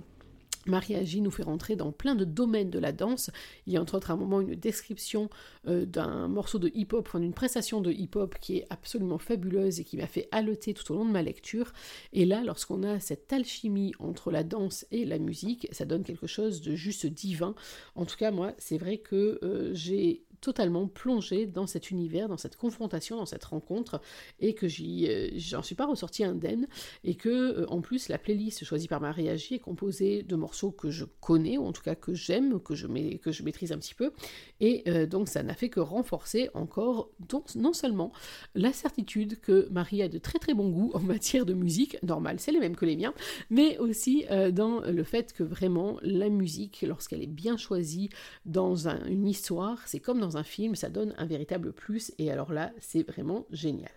Marie 0.66 0.94
Agi 0.94 1.20
nous 1.20 1.30
fait 1.30 1.42
rentrer 1.42 1.76
dans 1.76 1.92
plein 1.92 2.14
de 2.14 2.24
domaines 2.24 2.70
de 2.70 2.78
la 2.78 2.92
danse. 2.92 3.30
Il 3.66 3.72
y 3.72 3.76
a 3.76 3.82
entre 3.82 3.96
autres 3.96 4.10
un 4.10 4.16
moment 4.16 4.40
une 4.40 4.54
description 4.54 5.28
euh, 5.66 5.86
d'un 5.86 6.28
morceau 6.28 6.58
de 6.58 6.70
hip-hop, 6.74 7.06
enfin 7.06 7.20
d'une 7.20 7.34
prestation 7.34 7.80
de 7.80 7.90
hip-hop 7.90 8.36
qui 8.40 8.58
est 8.58 8.66
absolument 8.70 9.18
fabuleuse 9.18 9.80
et 9.80 9.84
qui 9.84 9.96
m'a 9.96 10.06
fait 10.06 10.28
haleter 10.30 10.74
tout 10.74 10.92
au 10.92 10.96
long 10.96 11.04
de 11.04 11.10
ma 11.10 11.22
lecture. 11.22 11.72
Et 12.12 12.24
là, 12.24 12.42
lorsqu'on 12.44 12.82
a 12.82 13.00
cette 13.00 13.32
alchimie 13.32 13.92
entre 13.98 14.30
la 14.30 14.44
danse 14.44 14.86
et 14.90 15.04
la 15.04 15.18
musique, 15.18 15.68
ça 15.72 15.84
donne 15.84 16.04
quelque 16.04 16.26
chose 16.26 16.62
de 16.62 16.74
juste 16.74 17.06
divin. 17.06 17.54
En 17.94 18.04
tout 18.04 18.16
cas, 18.16 18.30
moi, 18.30 18.52
c'est 18.58 18.78
vrai 18.78 18.98
que 18.98 19.38
euh, 19.42 19.70
j'ai 19.74 20.24
totalement 20.42 20.88
plongé 20.88 21.46
dans 21.46 21.66
cet 21.66 21.90
univers, 21.90 22.28
dans 22.28 22.36
cette 22.36 22.56
confrontation, 22.56 23.16
dans 23.16 23.26
cette 23.26 23.44
rencontre, 23.44 24.02
et 24.40 24.54
que 24.54 24.66
euh, 24.66 25.30
j'en 25.36 25.62
suis 25.62 25.76
pas 25.76 25.86
ressortie 25.86 26.24
indemne, 26.24 26.66
et 27.04 27.14
que 27.14 27.28
euh, 27.28 27.66
en 27.68 27.80
plus 27.80 28.08
la 28.08 28.18
playlist 28.18 28.64
choisie 28.64 28.88
par 28.88 29.00
Marie 29.00 29.28
Agi 29.28 29.54
est 29.54 29.58
composée 29.60 30.24
de 30.24 30.36
morceaux 30.36 30.72
que 30.72 30.90
je 30.90 31.04
connais, 31.20 31.56
ou 31.58 31.64
en 31.64 31.72
tout 31.72 31.82
cas 31.82 31.94
que 31.94 32.12
j'aime, 32.12 32.60
que 32.60 32.74
je, 32.74 32.86
que 33.16 33.30
je 33.30 33.42
maîtrise 33.44 33.72
un 33.72 33.78
petit 33.78 33.94
peu, 33.94 34.12
et 34.60 34.82
euh, 34.88 35.06
donc 35.06 35.28
ça 35.28 35.44
n'a 35.44 35.54
fait 35.54 35.68
que 35.68 35.80
renforcer 35.80 36.50
encore 36.54 37.10
non 37.54 37.72
seulement 37.72 38.12
la 38.56 38.72
certitude 38.72 39.40
que 39.40 39.68
Marie 39.70 40.02
a 40.02 40.08
de 40.08 40.18
très 40.18 40.40
très 40.40 40.54
bon 40.54 40.68
goût 40.70 40.90
en 40.94 41.00
matière 41.00 41.46
de 41.46 41.54
musique, 41.54 42.02
normal, 42.02 42.40
c'est 42.40 42.50
les 42.50 42.58
mêmes 42.58 42.76
que 42.76 42.84
les 42.84 42.96
miens, 42.96 43.14
mais 43.48 43.78
aussi 43.78 44.24
dans 44.52 44.80
le 44.80 45.04
fait 45.04 45.32
que 45.32 45.44
vraiment 45.44 45.98
la 46.02 46.28
musique, 46.28 46.84
lorsqu'elle 46.86 47.22
est 47.22 47.26
bien 47.26 47.56
choisie 47.56 48.10
dans 48.44 48.88
une 48.88 49.28
histoire, 49.28 49.78
c'est 49.86 50.00
comme 50.00 50.18
dans 50.18 50.31
un 50.36 50.44
film, 50.44 50.74
ça 50.74 50.88
donne 50.88 51.14
un 51.18 51.26
véritable 51.26 51.72
plus, 51.72 52.12
et 52.18 52.30
alors 52.30 52.52
là, 52.52 52.72
c'est 52.80 53.02
vraiment 53.02 53.46
génial. 53.50 53.90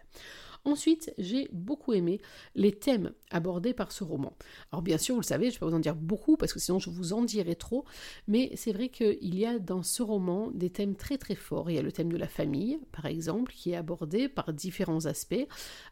Ensuite, 0.66 1.14
j'ai 1.20 1.48
beaucoup 1.54 1.94
aimé 1.94 2.20
les 2.56 2.72
thèmes 2.72 3.12
abordés 3.30 3.74
par 3.74 3.92
ce 3.92 4.04
roman. 4.04 4.34
Alors 4.72 4.82
bien 4.82 4.98
sûr, 4.98 5.14
vous 5.16 5.22
le 5.22 5.26
savez, 5.26 5.46
je 5.46 5.50
ne 5.50 5.54
vais 5.54 5.60
pas 5.60 5.66
vous 5.68 5.76
en 5.76 5.80
dire 5.80 5.96
beaucoup 5.96 6.38
parce 6.38 6.54
que 6.54 6.60
sinon 6.60 6.80
je 6.80 6.90
vous 6.90 7.14
en 7.14 7.22
dirai 7.22 7.56
trop, 7.56 7.86
mais 8.28 8.52
c'est 8.56 8.74
vrai 8.74 8.90
qu'il 8.90 9.36
y 9.36 9.46
a 9.46 9.60
dans 9.60 9.84
ce 9.84 10.02
roman 10.02 10.50
des 10.54 10.72
thèmes 10.72 10.96
très 10.96 11.18
très 11.18 11.36
forts. 11.36 11.70
Il 11.70 11.76
y 11.76 11.80
a 11.80 11.84
le 11.84 11.92
thème 11.92 12.12
de 12.12 12.18
la 12.18 12.28
famille, 12.28 12.80
par 12.92 13.06
exemple, 13.06 13.54
qui 13.54 13.72
est 13.72 13.76
abordé 13.76 14.28
par 14.28 14.54
différents 14.54 15.06
aspects, 15.06 15.48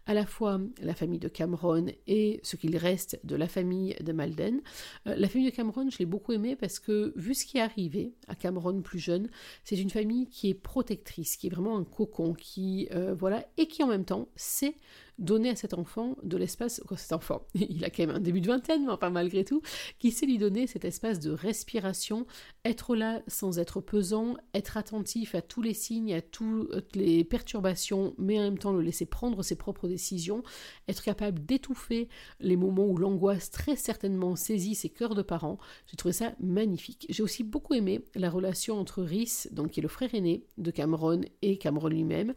à 0.06 0.14
la 0.14 0.26
fois 0.26 0.60
la 0.82 0.96
famille 0.96 1.20
de 1.20 1.28
Cameron 1.28 1.86
et 2.08 2.40
ce 2.44 2.56
qu'il 2.56 2.76
reste 2.78 3.20
de 3.24 3.36
la 3.36 3.48
famille 3.48 3.96
de 4.02 4.12
Malden. 4.12 4.62
Euh, 5.08 5.16
la 5.16 5.30
famille 5.30 5.50
de 5.50 5.56
Cameron, 5.56 5.90
je 5.90 6.00
l'ai 6.00 6.06
beaucoup 6.06 6.32
aimé 6.32 6.56
parce 6.56 6.80
que 6.80 7.14
vu 7.16 7.36
ce 7.36 7.46
qui 7.46 7.58
est 7.58 7.62
arrivé 7.62 8.14
à 8.28 8.36
Cameron 8.36 8.82
plus 8.82 9.00
jeune, 9.00 9.30
c'est 9.64 9.78
une 9.78 9.90
famille 9.90 10.28
qui 10.28 10.50
est 10.50 10.54
protectrice, 10.54 11.38
qui 11.38 11.48
est 11.48 11.50
vraiment 11.52 11.78
un 11.78 11.84
cocon, 11.84 12.34
qui 12.34 12.88
euh, 12.92 13.14
voilà, 13.14 13.46
et 13.58 13.68
qui 13.68 13.84
en 13.84 13.88
même 13.88 14.06
temps 14.06 14.28
pensée 14.63 14.76
donner 15.19 15.49
à 15.49 15.56
cet 15.56 15.73
enfant 15.73 16.15
de 16.23 16.38
l'espace, 16.38 16.82
cet 16.97 17.13
enfant, 17.13 17.45
il 17.54 17.84
a 17.86 17.89
quand 17.89 18.06
même 18.06 18.15
un 18.15 18.19
début 18.19 18.41
de 18.41 18.47
vingtaine, 18.47 18.86
mais 18.86 18.91
enfin 18.91 19.10
malgré 19.10 19.43
tout, 19.43 19.62
qui 19.99 20.12
sait 20.12 20.26
lui 20.26 20.38
donner 20.38 20.67
cet 20.67 20.86
espace 20.86 21.19
de 21.19 21.32
respiration, 21.32 22.26
être 22.65 22.95
là 22.95 23.21
sans 23.28 23.60
être 23.60 23.82
pesant, 23.82 24.36
être 24.54 24.78
attentif 24.78 25.36
à 25.36 25.41
tous 25.41 25.62
les 25.62 25.73
signes, 25.73 26.13
à 26.13 26.21
toutes 26.21 26.95
les 26.95 27.23
perturbations, 27.23 28.15
mais 28.17 28.39
en 28.39 28.43
même 28.43 28.58
temps 28.58 28.73
le 28.73 28.82
laisser 28.82 29.06
prendre 29.06 29.43
ses 29.43 29.56
propres 29.56 29.88
décisions, 29.88 30.43
être 30.88 31.04
capable 31.04 31.45
d'étouffer 31.45 32.10
les 32.39 32.56
moments 32.56 32.86
où 32.86 32.97
l'angoisse 32.97 33.52
très 33.52 33.76
certainement 33.76 34.36
saisit 34.36 34.76
ses 34.76 34.89
cœurs 34.89 35.15
de 35.15 35.21
parents. 35.21 35.58
J'ai 35.88 35.97
trouvé 35.97 36.13
ça 36.13 36.34
magnifique. 36.39 37.06
J'ai 37.10 37.23
aussi 37.23 37.43
beaucoup 37.43 37.73
aimé 37.73 38.06
la 38.15 38.30
relation 38.30 38.80
entre 38.80 39.04
Rhys, 39.04 39.47
donc 39.52 39.71
qui 39.71 39.80
est 39.80 39.84
le 39.84 39.89
frère 39.89 40.13
aîné 40.13 40.45
de 40.58 40.71
Cameron, 40.71 41.21
et 41.41 41.58
Cameron 41.58 41.88
lui-même. 41.88 42.34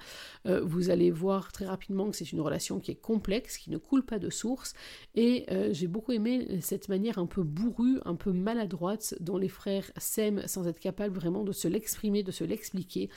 Euh, 0.46 0.62
vous 0.64 0.90
allez 0.90 1.10
voir 1.10 1.52
très 1.52 1.66
rapidement 1.66 2.10
que 2.10 2.16
c'est 2.16 2.32
une 2.32 2.40
relation 2.40 2.65
qui 2.80 2.90
est 2.90 3.00
complexe, 3.00 3.58
qui 3.58 3.70
ne 3.70 3.78
coule 3.78 4.04
pas 4.04 4.18
de 4.18 4.30
source, 4.30 4.74
et 5.14 5.44
euh, 5.50 5.72
j'ai 5.72 5.86
beaucoup 5.86 6.12
aimé 6.12 6.60
cette 6.60 6.88
manière 6.88 7.18
un 7.18 7.26
peu 7.26 7.42
bourrue, 7.42 7.98
un 8.04 8.14
peu 8.14 8.32
maladroite 8.32 9.14
dont 9.20 9.38
les 9.38 9.48
frères 9.48 9.90
s'aiment 9.96 10.42
sans 10.46 10.66
être 10.66 10.80
capables 10.80 11.14
vraiment 11.14 11.44
de 11.44 11.52
se 11.52 11.68
l'exprimer, 11.68 12.22
de 12.22 12.32
se 12.32 12.44
l'expliquer. 12.44 13.08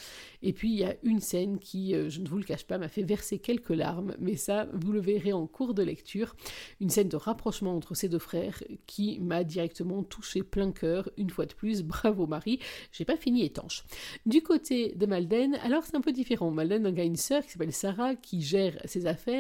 Et 0.41 0.53
puis 0.53 0.71
il 0.71 0.79
y 0.79 0.83
a 0.83 0.95
une 1.03 1.19
scène 1.19 1.59
qui, 1.59 1.95
euh, 1.95 2.09
je 2.09 2.21
ne 2.21 2.27
vous 2.27 2.38
le 2.38 2.43
cache 2.43 2.65
pas, 2.65 2.77
m'a 2.77 2.88
fait 2.88 3.03
verser 3.03 3.39
quelques 3.39 3.69
larmes, 3.69 4.15
mais 4.19 4.35
ça, 4.35 4.67
vous 4.73 4.91
le 4.91 5.01
verrez 5.01 5.33
en 5.33 5.47
cours 5.47 5.73
de 5.73 5.83
lecture, 5.83 6.35
une 6.79 6.89
scène 6.89 7.09
de 7.09 7.17
rapprochement 7.17 7.75
entre 7.75 7.95
ces 7.95 8.09
deux 8.09 8.19
frères 8.19 8.63
qui 8.85 9.19
m'a 9.19 9.43
directement 9.43 10.03
touché 10.03 10.43
plein 10.43 10.71
cœur, 10.71 11.09
une 11.17 11.29
fois 11.29 11.45
de 11.45 11.53
plus, 11.53 11.83
bravo 11.83 12.27
Marie, 12.27 12.59
j'ai 12.91 13.05
pas 13.05 13.17
fini 13.17 13.43
étanche. 13.43 13.83
Du 14.25 14.41
côté 14.41 14.93
de 14.95 15.05
Malden, 15.05 15.55
alors 15.63 15.83
c'est 15.83 15.95
un 15.95 16.01
peu 16.01 16.12
différent. 16.12 16.51
Malden 16.51 16.85
a 16.85 17.03
une 17.03 17.15
sœur 17.15 17.43
qui 17.43 17.51
s'appelle 17.51 17.73
Sarah 17.73 18.15
qui 18.15 18.41
gère 18.41 18.77
ses 18.85 19.05
affaires 19.05 19.38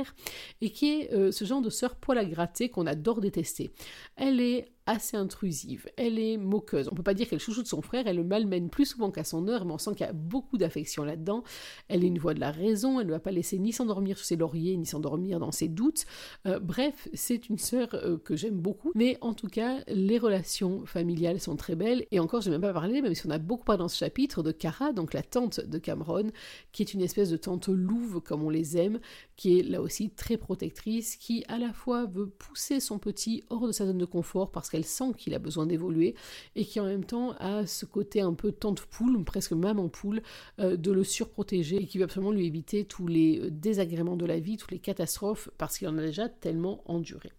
et 0.61 0.71
qui 0.71 1.01
est 1.01 1.13
euh, 1.13 1.31
ce 1.31 1.45
genre 1.45 1.61
de 1.61 1.69
sœur 1.69 1.95
poil 1.95 2.17
à 2.17 2.25
gratter 2.25 2.69
qu'on 2.69 2.87
adore 2.87 3.21
détester. 3.21 3.71
Elle 4.15 4.39
est 4.41 4.71
assez 4.89 5.15
intrusive, 5.15 5.87
elle 5.97 6.17
est 6.17 6.37
moqueuse. 6.37 6.89
On 6.91 6.95
peut 6.95 7.03
pas 7.03 7.13
dire 7.13 7.29
qu'elle 7.29 7.39
chouchoute 7.39 7.67
son 7.67 7.81
frère, 7.83 8.07
elle 8.07 8.15
le 8.15 8.23
malmène 8.23 8.69
plus 8.69 8.85
souvent 8.85 9.11
qu'à 9.11 9.23
son 9.23 9.47
heure, 9.47 9.63
mais 9.63 9.73
on 9.73 9.77
sent 9.77 9.91
qu'il 9.91 10.05
y 10.05 10.09
a 10.09 10.13
beaucoup 10.13 10.57
d'affection 10.57 11.03
là-dedans. 11.03 11.43
Elle 11.89 12.03
est 12.03 12.07
une 12.07 12.17
voix 12.17 12.33
de 12.33 12.39
la 12.39 12.51
raison, 12.51 12.99
elle 12.99 13.05
ne 13.05 13.11
va 13.11 13.19
pas 13.19 13.31
laisser 13.31 13.59
ni 13.59 13.71
s'endormir 13.71 14.17
sur 14.17 14.25
ses 14.25 14.35
lauriers, 14.35 14.75
ni 14.77 14.87
s'endormir 14.87 15.39
dans 15.39 15.51
ses 15.51 15.67
doutes. 15.67 16.05
Euh, 16.47 16.59
bref, 16.59 17.07
c'est 17.13 17.49
une 17.49 17.59
sœur 17.59 17.89
euh, 17.93 18.17
que 18.17 18.35
j'aime 18.35 18.59
beaucoup, 18.59 18.91
mais 18.95 19.17
en 19.21 19.35
tout 19.35 19.47
cas, 19.47 19.77
les 19.87 20.17
relations 20.17 20.85
familiales 20.87 21.39
sont 21.39 21.55
très 21.55 21.75
belles, 21.75 22.07
et 22.09 22.19
encore, 22.19 22.41
je 22.41 22.49
n'ai 22.49 22.57
même 22.57 22.61
pas 22.61 22.73
parlé, 22.73 23.03
même 23.03 23.13
si 23.13 23.27
on 23.27 23.29
a 23.29 23.37
beaucoup 23.37 23.65
parlé 23.65 23.79
dans 23.79 23.87
ce 23.87 23.97
chapitre, 23.97 24.41
de 24.41 24.51
Cara, 24.51 24.91
donc 24.91 25.13
la 25.13 25.21
tante 25.21 25.59
de 25.59 25.77
Cameron, 25.77 26.31
qui 26.71 26.81
est 26.81 26.93
une 26.93 27.01
espèce 27.01 27.29
de 27.29 27.37
tante 27.37 27.67
louve, 27.67 28.21
comme 28.21 28.43
on 28.43 28.49
les 28.49 28.77
aime, 28.77 28.99
qui 29.35 29.59
est 29.59 29.63
là 29.63 29.81
aussi 29.81 30.09
très 30.09 30.37
protectrice, 30.37 31.15
qui 31.15 31.45
à 31.47 31.57
la 31.57 31.73
fois 31.73 32.05
veut 32.05 32.27
pousser 32.27 32.79
son 32.79 32.97
petit 32.97 33.43
hors 33.49 33.67
de 33.67 33.71
sa 33.71 33.85
zone 33.85 33.97
de 33.97 34.05
confort 34.05 34.51
parce 34.51 34.69
qu'elle 34.69 34.78
qu'elle 34.79 34.85
sent 34.85 35.13
qu'il 35.17 35.33
a 35.33 35.39
besoin 35.39 35.65
d'évoluer 35.65 36.15
et 36.55 36.65
qui 36.65 36.79
en 36.79 36.85
même 36.85 37.03
temps 37.03 37.33
a 37.39 37.65
ce 37.65 37.85
côté 37.85 38.21
un 38.21 38.33
peu 38.33 38.51
tante 38.51 38.81
poule, 38.81 39.23
presque 39.23 39.51
maman 39.51 39.89
poule, 39.89 40.21
euh, 40.59 40.77
de 40.77 40.91
le 40.91 41.03
surprotéger 41.03 41.77
et 41.77 41.85
qui 41.85 41.97
veut 41.97 42.05
absolument 42.05 42.31
lui 42.31 42.45
éviter 42.45 42.85
tous 42.85 43.07
les 43.07 43.49
désagréments 43.51 44.15
de 44.15 44.25
la 44.25 44.39
vie, 44.39 44.57
toutes 44.57 44.71
les 44.71 44.79
catastrophes, 44.79 45.49
parce 45.57 45.77
qu'il 45.77 45.87
en 45.87 45.97
a 45.97 46.01
déjà 46.01 46.29
tellement 46.29 46.81
enduré. 46.85 47.31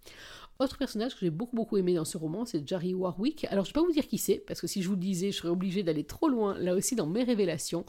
Autre 0.60 0.76
personnage 0.76 1.14
que 1.14 1.20
j'ai 1.20 1.30
beaucoup 1.30 1.56
beaucoup 1.56 1.78
aimé 1.78 1.94
dans 1.94 2.04
ce 2.04 2.18
roman, 2.18 2.44
c'est 2.44 2.68
Jerry 2.68 2.92
Warwick. 2.92 3.46
Alors 3.48 3.64
je 3.64 3.70
ne 3.70 3.72
vais 3.72 3.80
pas 3.80 3.86
vous 3.86 3.92
dire 3.92 4.06
qui 4.06 4.18
c'est, 4.18 4.44
parce 4.46 4.60
que 4.60 4.66
si 4.66 4.82
je 4.82 4.88
vous 4.88 4.94
le 4.94 5.00
disais, 5.00 5.32
je 5.32 5.38
serais 5.38 5.48
obligée 5.48 5.82
d'aller 5.82 6.04
trop 6.04 6.28
loin, 6.28 6.54
là 6.58 6.74
aussi 6.74 6.94
dans 6.94 7.06
mes 7.06 7.22
révélations. 7.22 7.86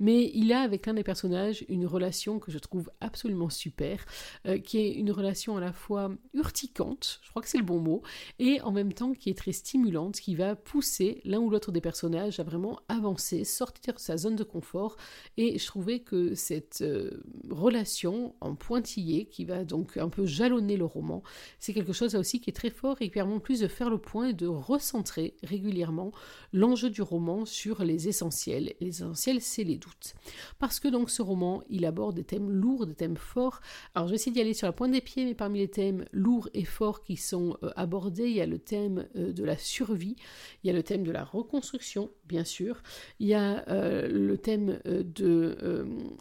Mais 0.00 0.30
il 0.32 0.50
a 0.54 0.62
avec 0.62 0.86
l'un 0.86 0.94
des 0.94 1.04
personnages 1.04 1.66
une 1.68 1.84
relation 1.84 2.38
que 2.38 2.50
je 2.50 2.56
trouve 2.56 2.90
absolument 3.02 3.50
super, 3.50 4.06
euh, 4.46 4.56
qui 4.56 4.78
est 4.78 4.92
une 4.94 5.10
relation 5.10 5.58
à 5.58 5.60
la 5.60 5.74
fois 5.74 6.12
urticante, 6.32 7.20
je 7.22 7.28
crois 7.28 7.42
que 7.42 7.48
c'est 7.48 7.58
le 7.58 7.64
bon 7.64 7.78
mot, 7.78 8.00
et 8.38 8.58
en 8.62 8.72
même 8.72 8.94
temps 8.94 9.12
qui 9.12 9.28
est 9.28 9.36
très 9.36 9.52
stimulante, 9.52 10.18
qui 10.18 10.34
va 10.34 10.56
pousser 10.56 11.20
l'un 11.26 11.40
ou 11.40 11.50
l'autre 11.50 11.72
des 11.72 11.82
personnages 11.82 12.40
à 12.40 12.42
vraiment 12.42 12.80
avancer, 12.88 13.44
sortir 13.44 13.92
de 13.92 14.00
sa 14.00 14.16
zone 14.16 14.36
de 14.36 14.44
confort. 14.44 14.96
Et 15.36 15.58
je 15.58 15.66
trouvais 15.66 15.98
que 15.98 16.34
cette 16.34 16.80
euh, 16.80 17.22
relation 17.50 18.34
en 18.40 18.54
pointillé, 18.54 19.26
qui 19.26 19.44
va 19.44 19.62
donc 19.62 19.98
un 19.98 20.08
peu 20.08 20.24
jalonner 20.24 20.78
le 20.78 20.86
roman, 20.86 21.22
c'est 21.58 21.74
quelque 21.74 21.92
chose 21.92 22.13
aussi 22.18 22.40
qui 22.40 22.50
est 22.50 22.54
très 22.54 22.70
fort 22.70 22.96
et 23.00 23.06
qui 23.06 23.10
permet 23.10 23.38
plus 23.40 23.60
de 23.60 23.68
faire 23.68 23.90
le 23.90 23.98
point 23.98 24.28
et 24.28 24.32
de 24.32 24.46
recentrer 24.46 25.36
régulièrement 25.42 26.12
l'enjeu 26.52 26.90
du 26.90 27.02
roman 27.02 27.44
sur 27.44 27.84
les 27.84 28.08
essentiels. 28.08 28.74
les 28.80 28.88
essentiels, 28.88 29.40
c'est 29.40 29.64
les 29.64 29.76
doutes. 29.76 30.14
Parce 30.58 30.80
que 30.80 30.88
donc 30.88 31.10
ce 31.10 31.22
roman, 31.22 31.62
il 31.68 31.84
aborde 31.84 32.16
des 32.16 32.24
thèmes 32.24 32.50
lourds, 32.50 32.86
des 32.86 32.94
thèmes 32.94 33.16
forts. 33.16 33.60
Alors 33.94 34.08
je 34.08 34.12
vais 34.12 34.16
essayer 34.16 34.32
d'y 34.32 34.40
aller 34.40 34.54
sur 34.54 34.66
la 34.66 34.72
pointe 34.72 34.92
des 34.92 35.00
pieds, 35.00 35.24
mais 35.24 35.34
parmi 35.34 35.58
les 35.58 35.68
thèmes 35.68 36.04
lourds 36.12 36.48
et 36.54 36.64
forts 36.64 37.02
qui 37.02 37.16
sont 37.16 37.56
euh, 37.62 37.70
abordés, 37.76 38.28
il 38.28 38.36
y 38.36 38.40
a 38.40 38.46
le 38.46 38.58
thème 38.58 39.06
euh, 39.16 39.32
de 39.32 39.44
la 39.44 39.56
survie, 39.56 40.16
il 40.62 40.68
y 40.68 40.70
a 40.70 40.72
le 40.72 40.82
thème 40.82 41.02
de 41.02 41.10
la 41.10 41.24
reconstruction, 41.24 42.10
bien 42.26 42.44
sûr, 42.44 42.82
il 43.20 43.28
y 43.28 43.34
a 43.34 43.68
euh, 43.68 44.08
le 44.08 44.38
thème 44.38 44.78
de 44.84 45.56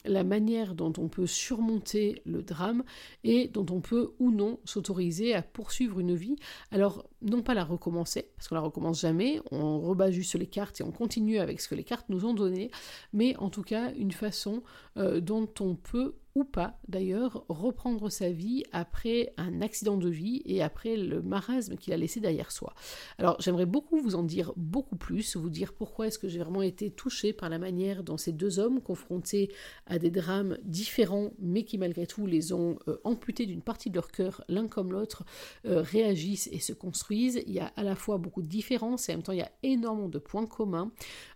la 0.06 0.24
manière 0.24 0.76
dont 0.76 0.94
on 0.98 1.08
peut 1.08 1.28
surmonter 1.28 2.22
le 2.26 2.42
drame 2.42 2.84
et 3.24 3.48
dont 3.48 3.66
on 3.70 3.82
peut 3.82 4.14
ou 4.20 4.32
non 4.32 4.60
s'autoriser 4.66 5.34
à 5.34 5.42
poursuivre 5.42 5.83
une 5.92 6.16
vie. 6.16 6.36
Alors, 6.72 7.06
non 7.22 7.42
pas 7.42 7.54
la 7.54 7.64
recommencer, 7.64 8.30
parce 8.36 8.48
qu'on 8.48 8.56
la 8.56 8.62
recommence 8.62 9.02
jamais, 9.02 9.42
on 9.52 9.80
rebat 9.80 10.12
juste 10.12 10.36
les 10.36 10.48
cartes 10.48 10.82
et 10.82 10.84
on 10.84 10.92
continue 10.92 11.40
avec 11.40 11.62
ce 11.62 11.68
que 11.68 11.76
les 11.76 11.84
cartes 11.84 12.10
nous 12.10 12.26
ont 12.26 12.34
donné, 12.34 12.72
mais 13.12 13.36
en 13.38 13.50
tout 13.50 13.64
cas 13.64 13.92
une 13.94 14.12
façon 14.12 14.64
euh, 14.98 15.20
dont 15.20 15.50
on 15.60 15.76
peut 15.76 16.16
ou 16.36 16.44
pas 16.44 16.80
d'ailleurs, 16.88 17.46
reprendre 17.48 18.10
sa 18.10 18.32
vie 18.32 18.64
après 18.72 19.34
un 19.38 19.62
accident 19.62 19.98
de 19.98 20.10
vie 20.10 20.42
et 20.46 20.62
après 20.62 20.98
le 20.98 21.22
marasme 21.22 21.76
qu'il 21.78 21.94
a 21.94 21.98
laissé 21.98 22.20
derrière 22.20 22.52
soi. 22.52 22.74
Alors 23.20 23.40
j'aimerais 23.40 23.66
beaucoup 23.66 24.00
vous 24.00 24.16
en 24.16 24.24
dire 24.24 24.52
beaucoup 24.56 24.96
plus, 24.96 25.36
vous 25.36 25.50
dire 25.50 25.74
pourquoi 25.74 26.08
est-ce 26.08 26.18
que 26.18 26.28
j'ai 26.28 26.40
vraiment 26.40 26.62
été 26.62 26.90
touchée 26.90 27.34
par 27.34 27.50
la 27.50 27.60
manière 27.60 28.04
dont 28.04 28.18
ces 28.18 28.32
deux 28.32 28.60
hommes 28.60 28.82
confrontés 28.82 29.52
à 29.86 30.00
des 30.00 30.10
drames 30.10 30.58
différents 30.64 31.32
mais 31.40 31.64
qui 31.64 31.78
malgré 31.78 32.08
tout 32.08 32.26
les 32.26 32.52
ont 32.52 32.78
euh, 32.88 32.98
amputés 33.04 33.46
d'une 33.46 33.62
partie 33.62 33.90
de 33.90 33.96
leur 33.96 34.12
cœur 34.12 34.44
l'un 34.50 34.68
comme 34.68 34.92
l'autre 34.92 35.24
euh, 35.66 35.82
réagissent 35.82 36.50
et 36.52 36.60
se 36.60 36.74
construisent. 36.74 37.44
Il 37.46 37.54
y 37.54 37.60
a 37.60 37.72
à 37.76 37.84
la 37.84 37.96
fois 37.96 38.18
beaucoup 38.18 38.42
de 38.42 38.48
différences 38.48 39.10
et 39.10 39.12
en 39.14 39.18
même 39.18 39.24
temps 39.24 39.34
il 39.34 39.40
y 39.40 39.42
a 39.42 39.52
énormément 39.62 40.10
de 40.10 40.20
points 40.20 40.48
communs. 40.48 40.92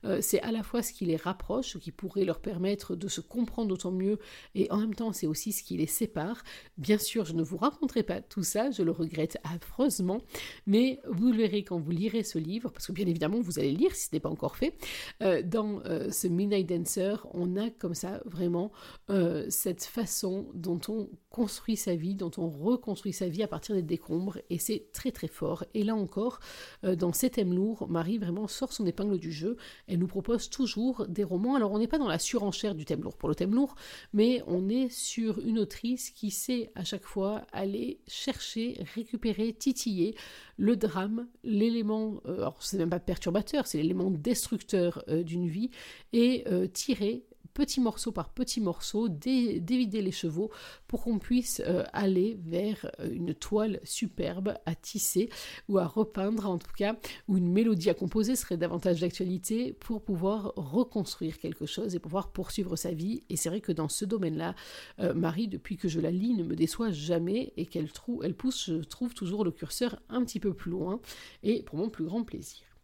Euh, 0.06 0.20
c'est 0.22 0.42
à 0.42 0.52
la 0.52 0.64
fois 0.64 0.82
ce 0.82 0.92
qui 0.92 1.06
les 1.06 1.18
rapproche, 1.18 1.74
ce 1.74 1.78
qui 1.78 1.92
pourrait 1.92 2.26
leur 2.26 2.40
permettre 2.40 2.96
de 2.96 3.08
se 3.08 3.22
comprendre 3.22 3.70
d'autant 3.70 3.92
mieux 3.92 4.20
et 4.56 4.72
en 4.72 4.87
temps, 4.96 5.14
c'est 5.14 5.28
aussi 5.28 5.52
ce 5.52 5.64
qui 5.64 5.78
les 5.78 5.88
sépare. 5.88 6.44
Bien 6.78 6.98
sûr, 6.98 7.26
je 7.26 7.34
ne 7.34 7.44
vous 7.44 7.58
raconterai 7.58 8.04
pas 8.04 8.22
tout 8.22 8.44
ça, 8.44 8.72
je 8.72 8.84
le 8.84 8.92
regrette 8.92 9.38
affreusement, 9.44 10.22
mais 10.66 11.00
vous 11.08 11.32
le 11.32 11.38
verrez 11.38 11.64
quand 11.64 11.80
vous 11.80 11.92
lirez 11.92 12.24
ce 12.24 12.38
livre, 12.38 12.72
parce 12.72 12.88
que 12.88 12.92
bien 12.92 13.08
évidemment, 13.08 13.40
vous 13.42 13.60
allez 13.60 13.72
lire 13.72 13.96
si 13.96 14.08
ce 14.08 14.10
n'est 14.14 14.20
pas 14.20 14.30
encore 14.30 14.56
fait. 14.56 14.74
Euh, 15.22 15.42
dans 15.42 15.82
euh, 15.86 16.12
ce 16.12 16.28
Midnight 16.28 16.68
Dancer, 16.68 17.28
on 17.34 17.56
a 17.56 17.70
comme 17.70 17.94
ça 17.94 18.22
vraiment 18.26 18.72
euh, 19.10 19.46
cette 19.50 19.84
façon 19.84 20.48
dont 20.54 20.80
on 20.90 21.10
construit 21.30 21.78
sa 21.78 21.96
vie, 21.96 22.16
dont 22.16 22.32
on 22.38 22.50
reconstruit 22.50 23.14
sa 23.14 23.28
vie 23.28 23.44
à 23.44 23.48
partir 23.48 23.76
des 23.76 23.84
décombres, 23.84 24.38
et 24.50 24.58
c'est 24.58 24.92
très 24.92 25.12
très 25.12 25.28
fort. 25.28 25.66
Et 25.74 25.84
là 25.84 25.96
encore, 25.96 26.40
dans 26.84 27.14
ces 27.14 27.30
thèmes 27.30 27.54
lourds, 27.54 27.88
Marie 27.90 28.18
vraiment 28.18 28.48
sort 28.48 28.74
son 28.74 28.86
épingle 28.86 29.20
du 29.20 29.32
jeu. 29.32 29.58
Elle 29.88 30.00
nous 30.00 30.08
propose 30.08 30.50
toujours 30.50 31.06
des 31.08 31.24
romans. 31.24 31.56
Alors 31.56 31.72
on 31.72 31.80
n'est 31.80 31.88
pas 31.88 32.00
dans 32.00 32.08
la 32.08 32.20
surenchère 32.20 32.76
du 32.76 32.86
thème 32.86 33.02
lourd 33.02 33.18
pour 33.18 33.30
le 33.30 33.36
thème 33.36 33.54
lourd, 33.54 33.76
mais 34.14 34.42
on 34.48 34.70
est 34.70 34.77
sur 34.90 35.40
une 35.40 35.60
autrice 35.60 36.12
qui 36.12 36.32
sait 36.32 36.72
à 36.76 36.84
chaque 36.84 37.06
fois 37.06 37.46
aller 37.52 38.00
chercher, 38.08 38.84
récupérer, 38.96 39.54
titiller 39.54 40.16
le 40.58 40.76
drame, 40.76 41.28
l'élément, 41.44 42.22
euh, 42.26 42.38
alors 42.38 42.58
c'est 42.62 42.78
même 42.78 42.90
pas 42.90 43.00
perturbateur, 43.00 43.68
c'est 43.68 43.78
l'élément 43.78 44.10
destructeur 44.12 45.04
euh, 45.08 45.24
d'une 45.24 45.48
vie, 45.48 45.70
et 46.14 46.44
euh, 46.48 46.68
tirer 46.68 47.26
petit 47.58 47.82
morceau 47.82 48.12
par 48.12 48.30
petit 48.30 48.62
morceau, 48.62 49.10
d'évider 49.10 50.04
les 50.04 50.12
chevaux 50.12 50.52
pour 50.88 51.04
qu'on 51.04 51.18
puisse 51.18 51.60
euh, 51.66 51.84
aller 51.92 52.38
vers 52.46 52.92
euh, 53.00 53.10
une 53.12 53.34
toile 53.34 53.80
superbe 53.84 54.54
à 54.68 54.76
tisser 54.76 55.32
ou 55.68 55.80
à 55.80 55.88
repeindre 55.88 56.48
en 56.48 56.60
tout 56.60 56.72
cas, 56.78 56.96
ou 57.28 57.36
une 57.36 57.52
mélodie 57.52 57.90
à 57.90 57.96
composer 57.96 58.36
serait 58.36 58.58
davantage 58.58 59.02
d'actualité 59.02 59.74
pour 59.74 60.04
pouvoir 60.04 60.54
reconstruire 60.56 61.40
quelque 61.40 61.66
chose 61.66 61.96
et 61.96 62.00
pouvoir 62.00 62.32
poursuivre 62.32 62.76
sa 62.76 62.92
vie. 62.92 63.24
Et 63.32 63.38
c'est 63.38 63.50
vrai 63.50 63.60
que 63.60 63.72
dans 63.72 63.90
ce 63.90 64.06
domaine-là, 64.06 64.54
euh, 65.00 65.16
Marie, 65.16 65.48
depuis 65.48 65.78
que 65.78 65.88
je 65.88 66.00
la 66.00 66.12
lis, 66.12 66.36
ne 66.36 66.44
me 66.44 66.56
déçoit 66.56 66.92
jamais 66.92 67.54
et 67.58 67.66
qu'elle 67.66 67.90
elle 68.22 68.36
pousse, 68.36 68.68
je 68.68 68.84
trouve 68.84 69.16
toujours 69.16 69.44
le 69.44 69.50
curseur 69.50 70.00
un 70.10 70.24
petit 70.24 70.40
peu 70.40 70.54
plus 70.54 70.70
loin 70.70 71.00
et 71.42 71.64
pour 71.64 71.80
mon 71.80 71.90
plus 71.90 72.06
grand 72.06 72.24
plaisir. 72.24 72.77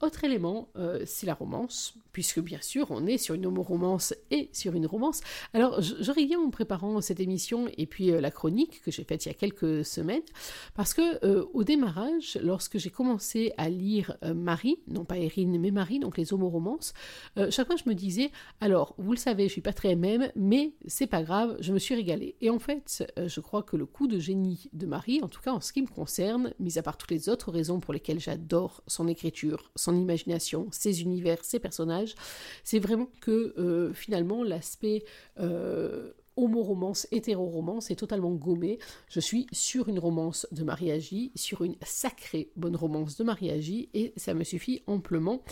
Autre 0.00 0.24
élément, 0.24 0.68
c'est 1.04 1.26
la 1.26 1.34
romance 1.34 1.94
puisque 2.12 2.40
bien 2.40 2.60
sûr 2.60 2.86
on 2.90 3.06
est 3.06 3.18
sur 3.18 3.34
une 3.34 3.46
homoromance 3.46 4.14
et 4.30 4.48
sur 4.52 4.74
une 4.74 4.86
romance. 4.86 5.20
Alors 5.54 5.80
j'aurais 5.80 6.24
bien 6.24 6.40
en 6.40 6.50
préparant 6.50 7.00
cette 7.00 7.20
émission 7.20 7.68
et 7.76 7.86
puis 7.86 8.10
euh, 8.10 8.20
la 8.20 8.30
chronique 8.30 8.82
que 8.82 8.90
j'ai 8.90 9.04
faite 9.04 9.24
il 9.26 9.28
y 9.28 9.32
a 9.32 9.34
quelques 9.34 9.84
semaines, 9.84 10.22
parce 10.74 10.94
que 10.94 11.24
euh, 11.24 11.44
au 11.52 11.64
démarrage, 11.64 12.38
lorsque 12.42 12.78
j'ai 12.78 12.90
commencé 12.90 13.52
à 13.56 13.68
lire 13.68 14.16
euh, 14.24 14.34
Marie, 14.34 14.78
non 14.88 15.04
pas 15.04 15.18
Erin 15.18 15.58
mais 15.58 15.70
Marie, 15.70 15.98
donc 15.98 16.16
les 16.16 16.32
homoromances, 16.32 16.92
chaque 17.50 17.66
fois 17.66 17.76
je 17.76 17.88
me 17.88 17.94
disais, 17.94 18.30
alors 18.60 18.94
vous 18.98 19.12
le 19.12 19.18
savez, 19.18 19.44
je 19.48 19.52
suis 19.52 19.60
pas 19.60 19.72
très 19.72 19.94
même, 19.94 20.30
mais 20.36 20.74
c'est 20.86 21.06
pas 21.06 21.22
grave, 21.22 21.56
je 21.60 21.72
me 21.72 21.78
suis 21.78 21.94
régalée. 21.94 22.36
Et 22.40 22.50
en 22.50 22.58
fait, 22.58 23.04
je 23.16 23.40
crois 23.40 23.62
que 23.62 23.76
le 23.76 23.86
coup 23.86 24.06
de 24.06 24.18
génie 24.18 24.68
de 24.72 24.86
Marie, 24.86 25.20
en 25.22 25.28
tout 25.28 25.40
cas 25.40 25.52
en 25.52 25.60
ce 25.60 25.72
qui 25.72 25.82
me 25.82 25.86
concerne, 25.86 26.54
mis 26.58 26.78
à 26.78 26.82
part 26.82 26.96
toutes 26.96 27.10
les 27.10 27.28
autres 27.28 27.50
raisons 27.50 27.80
pour 27.80 27.92
lesquelles 27.92 28.20
j'adore 28.20 28.82
son 28.86 29.08
écriture, 29.08 29.70
son 29.76 29.89
imagination, 29.94 30.68
ses 30.70 31.02
univers, 31.02 31.44
ses 31.44 31.58
personnages, 31.58 32.14
c'est 32.64 32.78
vraiment 32.78 33.08
que 33.20 33.54
euh, 33.58 33.92
finalement 33.92 34.42
l'aspect 34.44 35.04
euh, 35.38 36.12
homo-romance, 36.40 37.06
hétéro-romance 37.10 37.90
est 37.90 37.96
totalement 37.96 38.32
gommé. 38.32 38.78
Je 39.08 39.20
suis 39.20 39.46
sur 39.52 39.88
une 39.88 39.98
romance 39.98 40.46
de 40.52 40.64
mariage, 40.64 41.14
sur 41.34 41.62
une 41.62 41.76
sacrée 41.82 42.50
bonne 42.56 42.76
romance 42.76 43.16
de 43.16 43.24
mariage, 43.24 43.70
et 43.94 44.12
ça 44.16 44.34
me 44.34 44.44
suffit 44.44 44.82
amplement. 44.86 45.42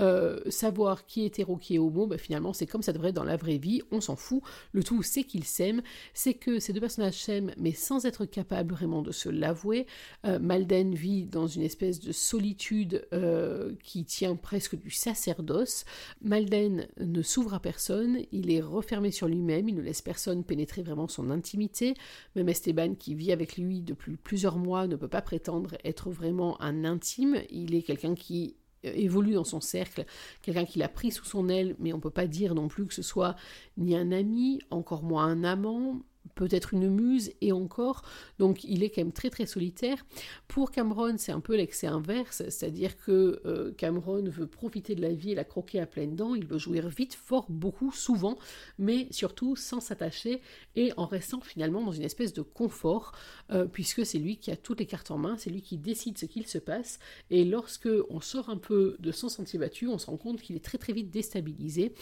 Euh, 0.00 0.40
savoir 0.50 1.06
qui 1.06 1.22
est 1.22 1.26
hétéro, 1.26 1.56
qui 1.56 1.76
est 1.76 1.78
homo, 1.78 2.06
ben 2.06 2.18
finalement 2.18 2.52
c'est 2.52 2.66
comme 2.66 2.82
ça 2.82 2.92
devrait 2.92 3.12
dans 3.12 3.24
la 3.24 3.36
vraie 3.36 3.58
vie, 3.58 3.82
on 3.90 4.00
s'en 4.00 4.16
fout. 4.16 4.42
Le 4.72 4.82
tout 4.82 5.02
c'est 5.02 5.24
qu'ils 5.24 5.44
s'aiment, 5.44 5.82
c'est 6.12 6.34
que 6.34 6.58
ces 6.58 6.72
deux 6.72 6.80
personnages 6.80 7.22
s'aiment, 7.22 7.52
mais 7.56 7.72
sans 7.72 8.06
être 8.06 8.24
capables 8.24 8.72
vraiment 8.72 9.02
de 9.02 9.12
se 9.12 9.28
l'avouer. 9.28 9.86
Euh, 10.26 10.38
Malden 10.38 10.94
vit 10.94 11.24
dans 11.24 11.46
une 11.46 11.62
espèce 11.62 12.00
de 12.00 12.12
solitude 12.12 13.06
euh, 13.12 13.72
qui 13.82 14.04
tient 14.04 14.36
presque 14.36 14.76
du 14.76 14.90
sacerdoce. 14.90 15.84
Malden 16.22 16.86
ne 16.98 17.22
s'ouvre 17.22 17.54
à 17.54 17.60
personne, 17.60 18.18
il 18.32 18.50
est 18.50 18.60
refermé 18.60 19.10
sur 19.10 19.28
lui-même, 19.28 19.68
il 19.68 19.74
ne 19.74 19.82
laisse 19.82 20.02
personne 20.02 20.33
pénétrer 20.42 20.82
vraiment 20.82 21.08
son 21.08 21.30
intimité. 21.30 21.94
Même 22.34 22.48
Esteban, 22.48 22.94
qui 22.94 23.14
vit 23.14 23.32
avec 23.32 23.56
lui 23.56 23.80
depuis 23.80 24.16
plusieurs 24.16 24.58
mois, 24.58 24.86
ne 24.86 24.96
peut 24.96 25.08
pas 25.08 25.22
prétendre 25.22 25.76
être 25.84 26.10
vraiment 26.10 26.60
un 26.60 26.84
intime. 26.84 27.38
Il 27.50 27.74
est 27.74 27.82
quelqu'un 27.82 28.14
qui 28.14 28.56
euh, 28.84 28.92
évolue 28.94 29.34
dans 29.34 29.44
son 29.44 29.60
cercle, 29.60 30.04
quelqu'un 30.42 30.64
qui 30.64 30.78
l'a 30.78 30.88
pris 30.88 31.10
sous 31.10 31.24
son 31.24 31.48
aile, 31.48 31.76
mais 31.78 31.92
on 31.92 31.96
ne 31.96 32.02
peut 32.02 32.10
pas 32.10 32.26
dire 32.26 32.54
non 32.54 32.68
plus 32.68 32.86
que 32.86 32.94
ce 32.94 33.02
soit 33.02 33.36
ni 33.76 33.96
un 33.96 34.12
ami, 34.12 34.60
encore 34.70 35.02
moins 35.02 35.26
un 35.26 35.44
amant, 35.44 36.00
peut-être 36.34 36.74
une 36.74 36.88
muse 36.88 37.32
et 37.40 37.52
encore, 37.52 38.02
donc 38.38 38.64
il 38.64 38.82
est 38.82 38.90
quand 38.90 39.02
même 39.02 39.12
très 39.12 39.30
très 39.30 39.46
solitaire. 39.46 40.04
Pour 40.48 40.70
Cameron, 40.70 41.14
c'est 41.18 41.32
un 41.32 41.40
peu 41.40 41.56
l'excès 41.56 41.86
inverse, 41.86 42.42
c'est-à-dire 42.48 42.96
que 42.96 43.40
euh, 43.44 43.72
Cameron 43.72 44.24
veut 44.24 44.46
profiter 44.46 44.94
de 44.94 45.02
la 45.02 45.12
vie 45.12 45.32
et 45.32 45.34
la 45.34 45.44
croquer 45.44 45.80
à 45.80 45.86
pleines 45.86 46.16
dents, 46.16 46.34
il 46.34 46.46
veut 46.46 46.58
jouir 46.58 46.88
vite, 46.88 47.14
fort, 47.14 47.46
beaucoup, 47.48 47.92
souvent, 47.92 48.38
mais 48.78 49.06
surtout 49.10 49.56
sans 49.56 49.80
s'attacher 49.80 50.40
et 50.76 50.92
en 50.96 51.06
restant 51.06 51.40
finalement 51.40 51.82
dans 51.82 51.92
une 51.92 52.02
espèce 52.02 52.32
de 52.32 52.42
confort, 52.42 53.12
euh, 53.52 53.66
puisque 53.66 54.04
c'est 54.04 54.18
lui 54.18 54.36
qui 54.36 54.50
a 54.50 54.56
toutes 54.56 54.80
les 54.80 54.86
cartes 54.86 55.10
en 55.10 55.18
main, 55.18 55.36
c'est 55.36 55.50
lui 55.50 55.62
qui 55.62 55.78
décide 55.78 56.18
ce 56.18 56.26
qu'il 56.26 56.46
se 56.46 56.58
passe, 56.58 56.98
et 57.30 57.44
lorsque 57.44 57.88
on 58.10 58.20
sort 58.20 58.48
un 58.48 58.58
peu 58.58 58.96
de 58.98 59.12
son 59.12 59.28
sentier 59.28 59.58
battu, 59.58 59.88
on 59.88 59.98
se 59.98 60.06
rend 60.06 60.16
compte 60.16 60.40
qu'il 60.40 60.56
est 60.56 60.64
très 60.64 60.78
très 60.78 60.92
vite 60.92 61.10
déstabilisé, 61.10 61.94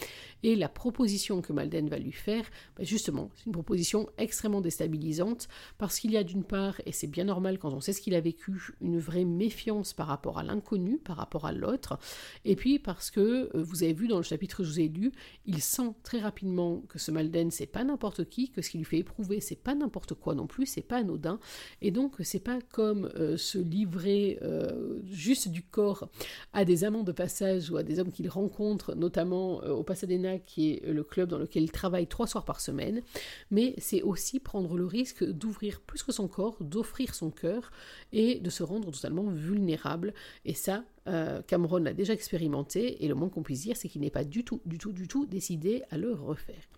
et 0.43 0.57
la 0.57 0.69
proposition 0.69 1.43
que 1.43 1.53
Malden 1.53 1.89
va 1.89 1.99
lui 1.99 2.13
faire, 2.13 2.45
bah, 2.77 2.85
justement, 2.85 3.31
c'est 3.35 3.47
une 3.47 3.53
proposition 3.53 4.09
extrêmement 4.19 4.61
déstabilisantes 4.61 5.49
parce 5.79 5.99
qu'il 5.99 6.13
y 6.13 6.17
a 6.17 6.25
d'une 6.25 6.45
part, 6.45 6.81
et 6.87 6.93
c'est 6.93 7.07
bien 7.07 7.25
normal 7.25 7.59
quand 7.59 7.73
on 7.73 7.81
sait 7.81 7.93
ce 7.93 8.01
qu'il 8.01 8.15
a 8.15 8.21
vécu, 8.21 8.75
une 8.81 8.99
vraie 8.99 9.25
méfiance 9.25 9.93
par 9.93 10.07
rapport 10.07 10.39
à 10.39 10.43
l'inconnu, 10.43 10.99
par 10.99 11.17
rapport 11.17 11.47
à 11.47 11.53
l'autre, 11.53 11.99
et 12.45 12.57
puis 12.57 12.79
parce 12.79 13.11
que, 13.11 13.21
euh, 13.57 13.63
vous 13.63 13.83
avez 13.83 13.93
vu 13.93 14.09
dans 14.09 14.17
le 14.17 14.23
chapitre 14.23 14.59
que 14.59 14.65
je 14.65 14.71
vous 14.71 14.81
ai 14.81 14.89
lu, 14.89 15.13
il 15.47 15.61
sent 15.61 15.95
très 16.03 16.21
rapidement 16.21 16.83
que 16.89 16.99
ce 16.99 17.11
Malden, 17.11 17.51
c'est 17.51 17.67
pas 17.67 17.85
n'importe 17.85 18.29
qui, 18.29 18.51
que 18.51 18.63
ce 18.63 18.71
qui 18.71 18.79
lui 18.79 18.85
fait 18.85 18.99
éprouver, 18.99 19.41
c'est 19.41 19.57
pas 19.57 19.75
n'importe 19.75 20.15
quoi 20.15 20.35
non 20.35 20.47
plus, 20.47 20.67
c'est 20.67 20.83
pas 20.83 20.99
anodin, 20.99 21.39
et 21.81 21.91
donc 21.91 22.17
c'est 22.21 22.43
pas 22.43 22.59
comme 22.73 23.11
euh, 23.17 23.37
se 23.37 23.59
livrer 23.59 24.39
euh, 24.43 25.01
juste 25.05 25.49
du 25.49 25.63
corps 25.63 26.09
à 26.53 26.65
des 26.65 26.85
amants 26.85 27.05
de 27.05 27.13
passage 27.13 27.71
ou 27.71 27.77
à 27.77 27.83
des 27.83 27.99
hommes 27.99 28.11
qu'il 28.11 28.29
rencontre, 28.29 28.95
notamment 28.95 29.57
au 29.65 29.83
Pasadena, 29.83 30.39
qui 30.39 30.73
est 30.73 30.87
le 30.87 31.05
club 31.05 31.29
dans 31.29 31.39
lequel 31.39 31.63
il 31.63 31.73
travaille 31.73 32.07
trois 32.07 32.27
soirs 32.27 32.45
par 32.45 32.61
semaine, 32.61 33.03
mais 33.51 33.75
c'est 33.79 34.02
aussi 34.03 34.41
prendre 34.41 34.77
le 34.77 34.87
risque 34.87 35.25
d'ouvrir 35.25 35.81
plus 35.81 36.03
que 36.03 36.13
son 36.13 36.29
corps, 36.29 36.57
d'offrir 36.61 37.15
son 37.15 37.31
cœur 37.31 37.71
et 38.13 38.41
de 38.41 38.51
se 38.51 38.63
rendre 38.63 38.91
totalement 38.91 39.31
vulnérable. 39.31 40.15
Et 40.45 40.55
ça, 40.55 40.85
euh, 41.09 41.43
Cameron 41.43 41.79
l'a 41.79 41.95
déjà 41.95 42.13
expérimenté, 42.13 43.05
et 43.05 43.09
le 43.09 43.15
moins 43.15 43.29
qu'on 43.29 43.43
puisse 43.43 43.63
dire, 43.63 43.77
c'est 43.77 43.89
qu'il 43.89 44.03
n'est 44.03 44.11
pas 44.11 44.25
du 44.25 44.45
tout, 44.45 44.61
du 44.67 44.79
tout, 44.79 44.93
du 44.93 45.09
tout 45.09 45.27
décidé 45.27 45.83
à 45.91 45.99
le 45.99 46.13
refaire. 46.13 46.69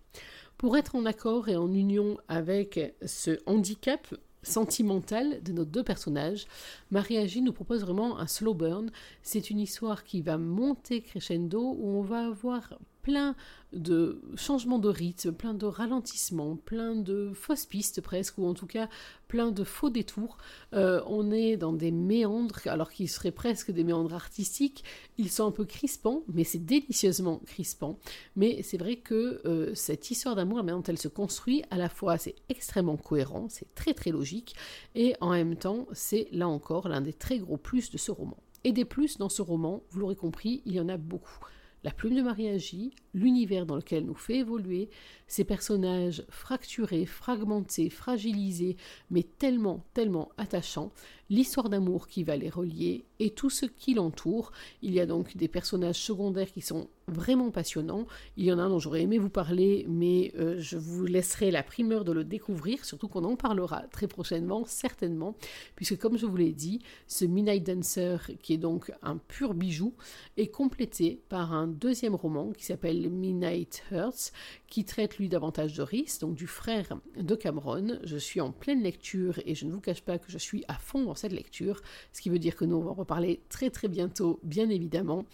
Pour 0.57 0.77
être 0.77 0.95
en 0.95 1.05
accord 1.05 1.49
et 1.49 1.57
en 1.57 1.73
union 1.73 2.19
avec 2.29 2.95
ce 3.05 3.39
handicap 3.47 4.15
sentimental 4.43 5.43
de 5.43 5.53
nos 5.53 5.65
deux 5.65 5.83
personnages, 5.83 6.47
Maria 6.91 7.27
G 7.27 7.41
nous 7.41 7.53
propose 7.53 7.81
vraiment 7.81 8.19
un 8.19 8.27
slow 8.27 8.55
burn. 8.55 8.91
C'est 9.23 9.51
une 9.51 9.59
histoire 9.59 10.05
qui 10.05 10.21
va 10.21 10.39
monter 10.39 11.01
crescendo, 11.01 11.77
où 11.79 11.89
on 11.89 12.03
va 12.03 12.27
avoir 12.27 12.79
plein 13.05 13.37
de 13.75 14.23
changements 14.35 14.79
de 14.79 14.89
rythme, 14.89 15.33
plein 15.33 15.53
de 15.53 15.67
ralentissements, 15.67 16.57
plein 16.57 16.95
de 16.95 17.33
fausses 17.35 17.67
pistes 17.67 18.01
presque, 18.01 18.39
ou 18.39 18.47
en 18.47 18.55
tout 18.55 18.67
cas 18.67 18.89
plein 19.29 19.53
de 19.53 19.63
faux 19.63 19.91
détours. 19.91 20.39
Euh, 20.73 21.03
on 21.07 21.31
est 21.31 21.57
dans 21.57 21.73
des 21.75 21.91
méandres, 21.91 22.61
alors 22.67 22.91
qu'ils 22.91 23.11
seraient 23.11 23.31
presque 23.31 23.71
des 23.71 23.85
méandres 23.85 24.15
artistiques. 24.15 24.85
Ils 25.19 25.31
sont 25.31 25.47
un 25.47 25.51
peu 25.51 25.67
crispants, 25.67 26.23
mais 26.33 26.45
c'est 26.45 26.65
délicieusement 26.65 27.41
crispant. 27.47 27.99
Mais 28.37 28.63
c'est 28.63 28.79
vrai 28.79 28.97
que 28.97 29.43
euh, 29.45 29.75
cette 29.75 30.11
histoire 30.11 30.35
d'amour, 30.35 30.63
dont 30.65 30.83
elle 30.83 30.99
se 30.99 31.09
construit, 31.09 31.63
à 31.71 31.77
la 31.77 31.91
fois 31.91 32.17
c'est 32.17 32.37
extrêmement 32.49 32.97
cohérent, 32.97 33.49
c'est 33.51 33.75
très 33.75 33.93
très 33.93 34.11
logique, 34.11 34.55
et 34.95 35.15
en 35.21 35.31
même 35.31 35.57
temps 35.57 35.87
c'est 35.93 36.27
là 36.33 36.49
encore 36.49 36.89
l'un 36.89 37.03
des 37.03 37.13
très 37.13 37.39
gros 37.39 37.59
plus 37.59 37.91
de 37.91 37.99
ce 37.99 38.11
roman. 38.11 38.39
Et 38.65 38.73
des 38.73 38.87
plus 38.87 39.19
dans 39.19 39.29
ce 39.29 39.43
roman, 39.43 39.83
vous 39.91 40.01
l'aurez 40.01 40.17
compris, 40.17 40.63
il 40.65 40.73
y 40.73 40.81
en 40.81 40.89
a 40.89 40.97
beaucoup. 40.97 41.39
La 41.85 41.91
plume 41.91 42.17
de 42.17 42.23
Marie 42.23 42.49
agit, 42.49 42.95
l'univers 43.15 43.65
dans 43.65 43.77
lequel 43.77 44.05
nous 44.05 44.15
fait 44.15 44.39
évoluer, 44.39 44.91
ces 45.27 45.45
personnages 45.45 46.25
fracturés, 46.29 47.07
fragmentés, 47.07 47.89
fragilisés, 47.91 48.77
mais 49.11 49.23
tellement, 49.23 49.85
tellement 49.95 50.31
attachants, 50.37 50.93
l'histoire 51.31 51.71
d'amour 51.71 52.07
qui 52.07 52.23
va 52.23 52.37
les 52.37 52.51
relier 52.51 53.07
et 53.19 53.31
tout 53.31 53.51
ce 53.51 53.67
qui 53.67 53.95
l'entoure. 53.95 54.53
Il 54.83 54.93
y 54.93 55.01
a 55.01 55.07
donc 55.07 55.37
des 55.37 55.49
personnages 55.49 56.01
secondaires 56.01 56.53
qui 56.53 56.61
sont 56.61 56.89
vraiment 57.07 57.51
passionnants. 57.51 58.07
Il 58.37 58.45
y 58.45 58.53
en 58.53 58.59
a 58.59 58.63
un 58.63 58.69
dont 58.69 58.79
j'aurais 58.79 59.03
aimé 59.03 59.19
vous 59.19 59.31
parler, 59.31 59.87
mais 59.89 60.33
euh, 60.39 60.57
je 60.59 60.77
vous 60.77 61.05
laisserai 61.05 61.51
la 61.51 61.63
primeur 61.63 62.05
de 62.05 62.13
le 62.13 62.25
découvrir, 62.25 62.85
surtout 62.85 63.09
qu'on 63.09 63.25
en 63.25 63.37
parlera 63.37 63.83
très 63.91 64.07
prochainement, 64.07 64.65
certainement, 64.67 65.37
puisque 65.77 65.99
comme 65.99 66.19
je 66.19 66.27
vous 66.27 66.37
l'ai 66.37 66.53
dit, 66.53 66.81
ce 67.07 67.25
Midnight 67.25 67.65
Dancer, 67.65 68.31
qui 68.43 68.55
est 68.55 68.59
donc 68.59 68.93
un 69.03 69.17
pur 69.17 69.55
bijou, 69.55 69.95
est 70.37 70.49
complété 70.49 71.23
par 71.29 71.53
un 71.53 71.67
deuxième 71.67 72.15
roman 72.15 72.53
qui 72.53 72.65
s'appelle 72.65 73.01
Midnight 73.09 73.83
Hearts, 73.91 74.33
qui 74.67 74.85
traite 74.85 75.19
lui 75.19 75.29
davantage 75.29 75.75
de 75.75 75.83
Rhys, 75.83 76.19
donc 76.21 76.35
du 76.35 76.47
frère 76.47 76.99
de 77.17 77.35
Cameron. 77.35 77.99
Je 78.05 78.17
suis 78.17 78.41
en 78.41 78.53
pleine 78.53 78.83
lecture 78.83 79.41
et 79.45 79.55
je 79.55 79.67
ne 79.67 79.73
vous 79.73 79.81
cache 79.81 80.03
pas 80.03 80.19
que 80.19 80.31
je 80.31 80.39
suis 80.39 80.65
à 80.69 80.75
fond 80.75 81.05
dans 81.05 81.15
cette 81.15 81.33
lecture, 81.33 81.81
ce 82.13 82.21
qui 82.21 82.31
veut 82.31 82.39
dire 82.39 82.57
que 82.57 82.65
nous 82.65 82.77
on 82.77 82.83
va 82.83 82.91
en 82.91 82.95
reparler 82.95 83.41
très 83.49 83.71
très 83.71 83.89
bientôt, 83.89 84.41
bien 84.43 84.69
évidemment. 84.69 85.25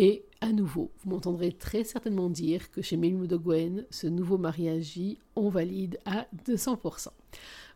Et 0.00 0.24
à 0.40 0.52
nouveau, 0.52 0.92
vous 0.98 1.10
m'entendrez 1.10 1.50
très 1.50 1.82
certainement 1.82 2.30
dire 2.30 2.70
que 2.70 2.82
chez 2.82 2.96
Melmo 2.96 3.26
de 3.26 3.36
Gwen, 3.36 3.84
ce 3.90 4.06
nouveau 4.06 4.38
mariage, 4.38 5.00
on 5.34 5.48
valide 5.48 5.98
à 6.04 6.28
200%. 6.46 7.08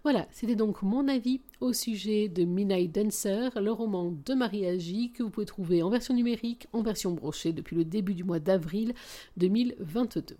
Voilà, 0.04 0.28
c'était 0.30 0.54
donc 0.54 0.82
mon 0.82 1.08
avis 1.08 1.40
au 1.60 1.72
sujet 1.72 2.28
de 2.28 2.44
Midnight 2.44 2.94
Dancer, 2.94 3.60
le 3.60 3.72
roman 3.72 4.14
de 4.24 4.34
Marie 4.34 4.66
Agi 4.66 5.10
que 5.10 5.24
vous 5.24 5.30
pouvez 5.30 5.46
trouver 5.46 5.82
en 5.82 5.90
version 5.90 6.14
numérique, 6.14 6.68
en 6.72 6.82
version 6.82 7.10
brochée 7.10 7.52
depuis 7.52 7.74
le 7.74 7.84
début 7.84 8.14
du 8.14 8.22
mois 8.22 8.38
d'avril 8.38 8.94
2022. 9.38 10.36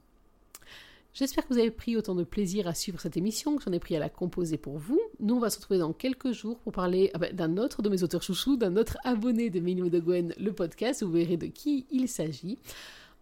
J'espère 1.15 1.47
que 1.47 1.53
vous 1.53 1.59
avez 1.59 1.71
pris 1.71 1.97
autant 1.97 2.15
de 2.15 2.25
plaisir 2.25 2.67
à 2.67 2.75
suivre 2.75 2.99
cette 2.99 3.19
émission 3.19 3.57
que 3.57 3.63
j'en 3.63 3.73
ai 3.73 3.79
pris 3.79 3.95
à 3.95 3.99
la 3.99 4.09
composer 4.09 4.57
pour 4.57 4.79
vous. 4.79 5.01
Nous, 5.21 5.35
on 5.35 5.41
va 5.41 5.51
se 5.51 5.59
retrouver 5.59 5.79
dans 5.79 5.93
quelques 5.93 6.33
jours 6.33 6.59
pour 6.59 6.73
parler 6.73 7.11
ah 7.13 7.19
ben, 7.19 7.37
d'un 7.37 7.59
autre 7.59 7.83
de 7.83 7.91
mes 7.91 8.03
auteurs 8.03 8.23
chouchous, 8.23 8.57
d'un 8.57 8.77
autre 8.77 8.97
abonné 9.05 9.51
de 9.51 9.61
Minimo 9.61 9.91
de 9.91 10.01
Gwen, 10.01 10.33
le 10.39 10.53
podcast. 10.53 11.03
Vous 11.03 11.13
verrez 11.13 11.37
de 11.37 11.47
qui 11.47 11.87
il 11.91 12.09
s'agit. 12.09 12.59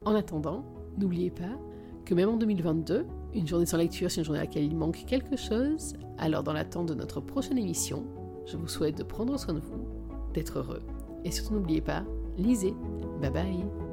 En 0.05 0.14
attendant, 0.14 0.64
n'oubliez 0.98 1.31
pas 1.31 1.59
que 2.05 2.14
même 2.14 2.29
en 2.29 2.37
2022, 2.37 3.07
une 3.35 3.46
journée 3.46 3.66
sans 3.66 3.76
lecture, 3.76 4.09
c'est 4.09 4.20
une 4.20 4.24
journée 4.24 4.40
à 4.40 4.44
laquelle 4.44 4.64
il 4.64 4.76
manque 4.76 5.05
quelque 5.07 5.37
chose. 5.37 5.94
Alors, 6.16 6.44
dans 6.44 6.53
l'attente 6.53 6.87
de 6.87 6.94
notre 6.94 7.20
prochaine 7.20 7.59
émission, 7.59 8.07
je 8.46 8.57
vous 8.57 8.68
souhaite 8.68 8.98
de 8.98 9.03
prendre 9.03 9.37
soin 9.38 9.55
de 9.55 9.61
vous, 9.61 9.85
d'être 10.33 10.59
heureux. 10.59 10.83
Et 11.24 11.33
surtout, 11.33 11.55
n'oubliez 11.55 11.81
pas, 11.81 12.05
lisez. 12.38 12.74
Bye 13.20 13.31
bye 13.31 13.89